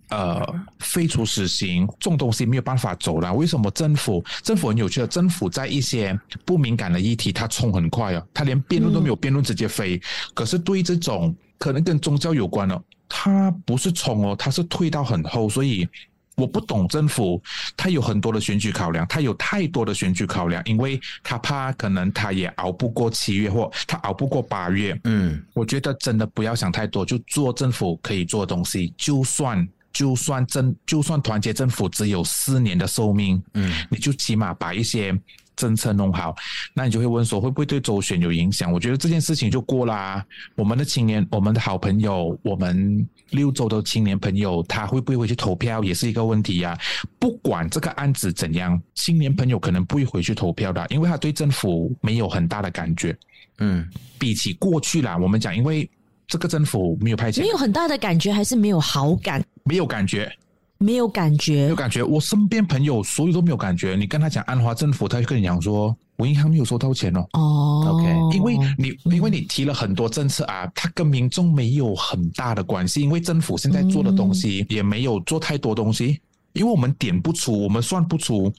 [0.08, 0.40] 呃，
[0.78, 3.34] 废除死刑这种东西没有办法走了。
[3.34, 4.24] 为什么政府？
[4.40, 9.96] 政府很有趣的，政府在一些不敏感的议题，他冲很快啊，他连辩论都没有辩论，直接飞。
[9.96, 10.00] 嗯、
[10.32, 15.48] 可是对于这种可能跟宗教有关的，他不是冲哦，他是退到很后。
[15.48, 15.88] 所以
[16.36, 17.42] 我不懂政府，
[17.76, 24.96] 他有很多的选举考量，他有太多的选举考量，因为他怕可能他也熬不过七月，或他熬不过八月。
[25.02, 29.68] 嗯，我觉得真的不要想太多，就做政府可以做的东西，就算。
[29.96, 35.18] 就算政，就算团结政府只有四年的寿命，嗯，你就起码把一些
[35.56, 36.36] 政策弄好，
[36.74, 38.70] 那你就会问说会不会对周选有影响？
[38.70, 40.22] 我觉得这件事情就过啦。
[40.54, 46.78] 我们的青年，我们的好朋友，我们六周的青年朋友，他会不会回去投票也是一个问题呀、啊。
[47.18, 53.16] 不管这个案子怎样，青年朋友可能不会回去投票的，因为他对政府没有很大的感觉。
[53.56, 53.88] 嗯，
[54.18, 55.88] 比起过去啦，我们讲，因为
[56.28, 59.42] 这个政府没有派遣，没有很大的感觉，还是没有好感。
[59.66, 60.32] 没有感觉，
[60.78, 62.02] 没有感觉，没有感觉。
[62.02, 63.96] 我身边朋友所有都没有感觉。
[63.96, 67.26] 你跟他讲安华政府，他就跟你讲说，我银行没有收到钱哦。
[67.32, 73.02] 哦，OK，因为你因为你提了很多政策啊，他跟民众没有很大的关系。
[73.02, 76.20] 因为政府现在做的东西也没有做太多东西，
[76.52, 78.52] 因为我们点不出，我们算不出。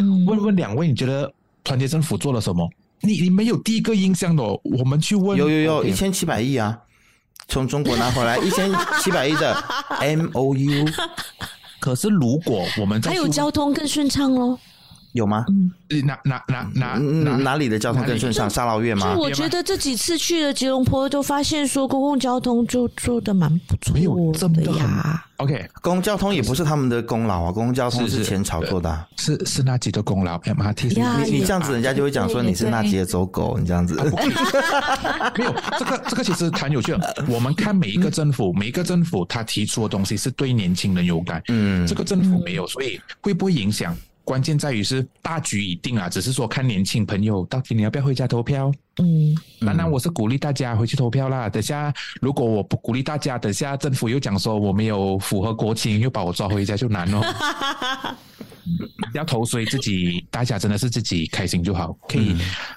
[0.00, 1.32] 嗯，问问两位，你觉得
[1.62, 2.68] 团结政府做了什么？
[3.00, 5.38] 你你没有第一个印象的，我们去问。
[5.38, 6.76] 有有有，一千七百亿啊。
[7.48, 8.70] 从中国拿回来一千
[9.00, 9.54] 七百亿的
[10.00, 10.84] M O U，
[11.80, 14.58] 可是如果我们还有交通更顺畅喽？
[15.18, 15.44] 有吗？
[15.48, 18.48] 嗯，哪哪哪哪哪哪里的交通更顺畅？
[18.48, 19.14] 沙捞越吗？
[19.14, 25.24] 就我觉得这几次去了吉隆坡，都发现说公共交通就做的蛮不错，没有这么的呀。
[25.36, 30.38] OK，公共交通也不是他们的功劳啊，公共交通是前朝做的，是是，是纳吉的功劳。
[30.38, 33.94] MRT，你你这样子，人家就会讲说你是那吉的走狗，你这样子。
[35.36, 36.92] 没有这个这个其实很有趣。
[37.28, 41.42] 我们看每一个政府，每一个政府他提出的东西是对年轻人有感。
[41.48, 43.96] 嗯，这个政府没有，所以会不会影响？
[44.28, 48.70] 关键在于是大局已定啊，只是说看年轻朋友到底你要不要回家投票。
[48.98, 51.48] 嗯，当然我是鼓励大家回去投票啦。
[51.48, 57.22] 等下如果我不鼓励大家，等下政府又讲说我没有符合国情，又把我抓回家就难哦。
[59.14, 61.96] 要投谁自己，大家真的是自己开心就好。
[62.06, 62.32] 可以，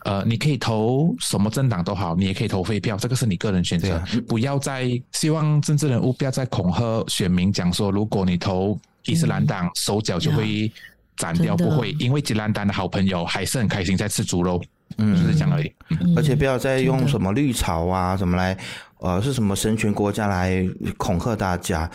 [0.05, 3.95] 嗯、呃，你可以投什么政党都好，你也可以投废票，这个是你个人选择。
[3.95, 10.71] 啊、不要再希望政治人物不要再恐吓选民，讲说如果你投伊斯兰党，嗯、手脚就会。
[11.17, 14.61] 斩掉不会，因为吉兰丹的好朋友还是很开心在吃猪肉，
[14.97, 15.71] 嗯，就是这样而已。
[15.89, 18.57] 嗯、而且不要再用什么绿草啊，什么来，
[18.99, 21.89] 呃，是什么神权国家来恐吓大家。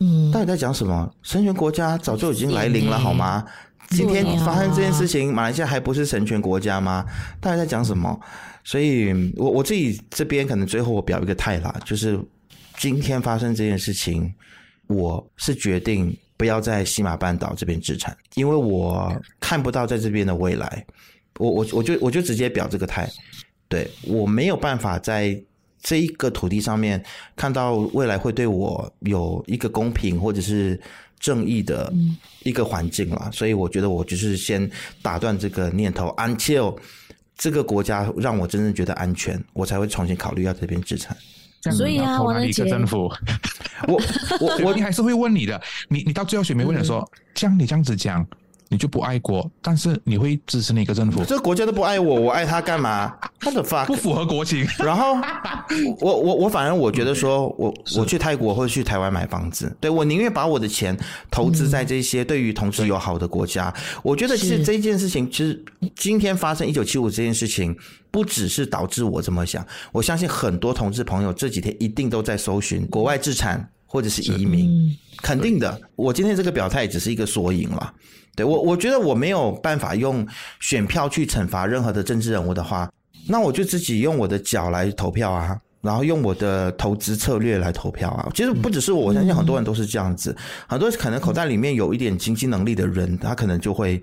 [0.00, 1.12] 嗯，到底在讲什么？
[1.22, 3.44] 神权国家早就已经来临了，好吗？
[3.90, 7.04] 今天发生这件事情，马来西亚还不是神权国家吗？
[7.40, 8.18] 大家在讲什么？
[8.64, 12.18] 所以我我自己这边可能最后我表一个态啦，就是
[12.78, 14.32] 今天发生这件事情，
[14.86, 16.16] 我是决定。
[16.42, 20.84] 不要在西马半岛这边置产，因为我看不到在这边的未来。
[21.38, 23.08] 我我我就我就直接表这个态，
[23.68, 25.40] 对，我没有办法在
[25.80, 27.00] 这一个土地上面
[27.36, 30.76] 看到未来会对我有一个公平或者是
[31.20, 31.92] 正义的
[32.42, 34.68] 一个环境了，所以我觉得我就是先
[35.00, 36.76] 打断这个念头，until
[37.38, 41.16] 这个国家让我真正觉得安全，我才会重新考虑要这边置产。
[41.70, 43.12] 所以啊，我的政府，
[43.86, 44.00] 我
[44.40, 48.26] 我我你还是会问你的，你你到最后选民问你说，像你这样子讲。
[48.72, 51.22] 你就不爱国，但是你会支持哪个政府？
[51.26, 53.14] 这个国家都不爱我，我爱他干嘛？
[53.38, 54.66] 他的 fuck 不符合国情。
[54.82, 55.14] 然后
[56.00, 60.98] 我我我反而我觉得说，我我去泰国或者去台湾买房子，对，我宁愿把我的钱
[61.30, 63.68] 投资在这些对于同志友好的国家。
[63.76, 65.62] 嗯、我觉得其实这件事情，其实
[65.94, 67.76] 今天发生一九七五这件事情，
[68.10, 69.62] 不只是导致我这么想，
[69.92, 75.78] 我相信很多同志朋友这几天一定都在搜寻国外资产或者是移民，肯定的。
[75.94, 77.92] 我今天这个表态只是一个缩影了。
[78.34, 80.26] 对，我，我觉得我没有办法用
[80.60, 82.90] 选票去惩罚任何的政治人物的话，
[83.28, 88.30] 那我就自己用我的脚来投票啊，然后用我的投资策略来投票啊。
[88.34, 90.34] 其实不只是我，我相信很多人都是这样子。
[90.66, 94.00] 很多可能口袋里面有一点经济能力的人，他可能就会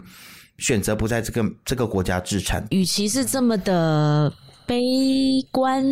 [0.57, 2.63] 选择不在这个这个国家置产。
[2.69, 4.32] 与其是这么的。
[4.70, 4.78] 悲
[5.49, 5.84] 观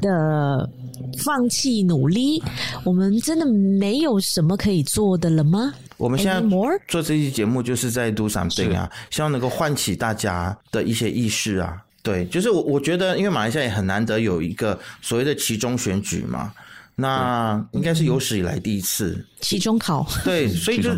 [0.00, 0.70] 的
[1.18, 2.40] 放弃努力，
[2.84, 5.74] 我们真的没有什么可以做的了吗？
[5.96, 6.40] 我们现在
[6.86, 11.76] 做这期节目就是在 do something 啊，希望能够唤起大家的一些意识啊。
[12.04, 16.52] 对，就是我我觉得，因为马来西亚也很难得有一个所谓的期中选举嘛，
[16.94, 20.06] 那应该是有史以来第一次期中考。
[20.24, 20.90] 对，所以就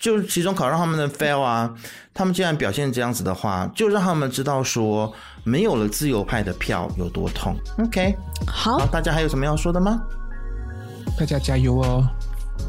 [0.00, 1.72] 就是期中考让他们能 fail 啊，
[2.12, 5.14] 他们既然表现这样子的话，就让他们知道说。
[5.46, 8.16] 没有了自由派的票有多痛？OK，
[8.48, 10.02] 好，大家还有什么要说的吗？
[11.16, 12.04] 大家加油哦！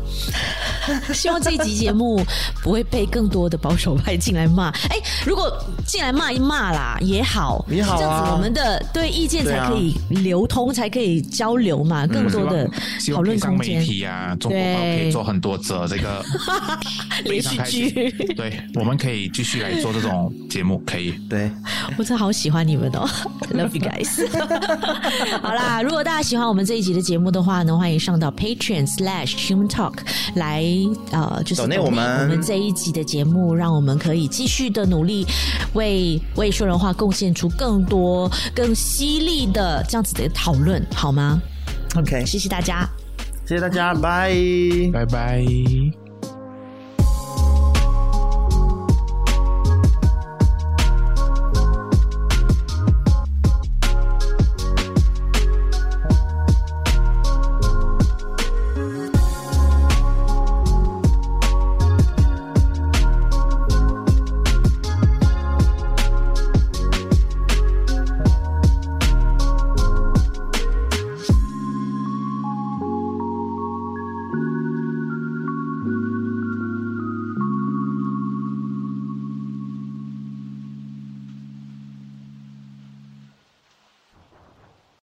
[1.13, 2.23] 希望这一集节目
[2.63, 4.69] 不会被更多的保守派进来骂。
[4.89, 5.51] 哎，如果
[5.85, 12.69] 进来骂一骂啦也好，也好啊，这样子我们的对意见才可以流通，啊、才可以交流嘛，更多的
[13.13, 13.79] 讨论空间。
[13.79, 16.23] 媒体啊，中国报可以做很多则这个
[17.25, 18.09] 连续剧。
[18.35, 21.11] 对，我们可以继续来做这种节目，可以。
[21.29, 21.51] 对，
[21.97, 23.07] 我真的好喜欢你们哦，
[23.53, 24.25] Love you guys。
[25.41, 29.96] 好啦，如果大家喜欢我们这一集的节目的话呢，欢迎上到 Patreon slash Human Talk
[30.35, 30.63] 来。
[31.11, 31.89] 呃，就是我们我
[32.27, 35.25] 们这一集的节目，让我们可以继续的努力，
[35.73, 41.41] 为为说人话贡献出更多、更犀利的这样子的讨论，好吗
[41.95, 42.87] ？OK，谢谢大家，
[43.45, 44.33] 谢谢大家，拜
[44.91, 46.06] 拜拜。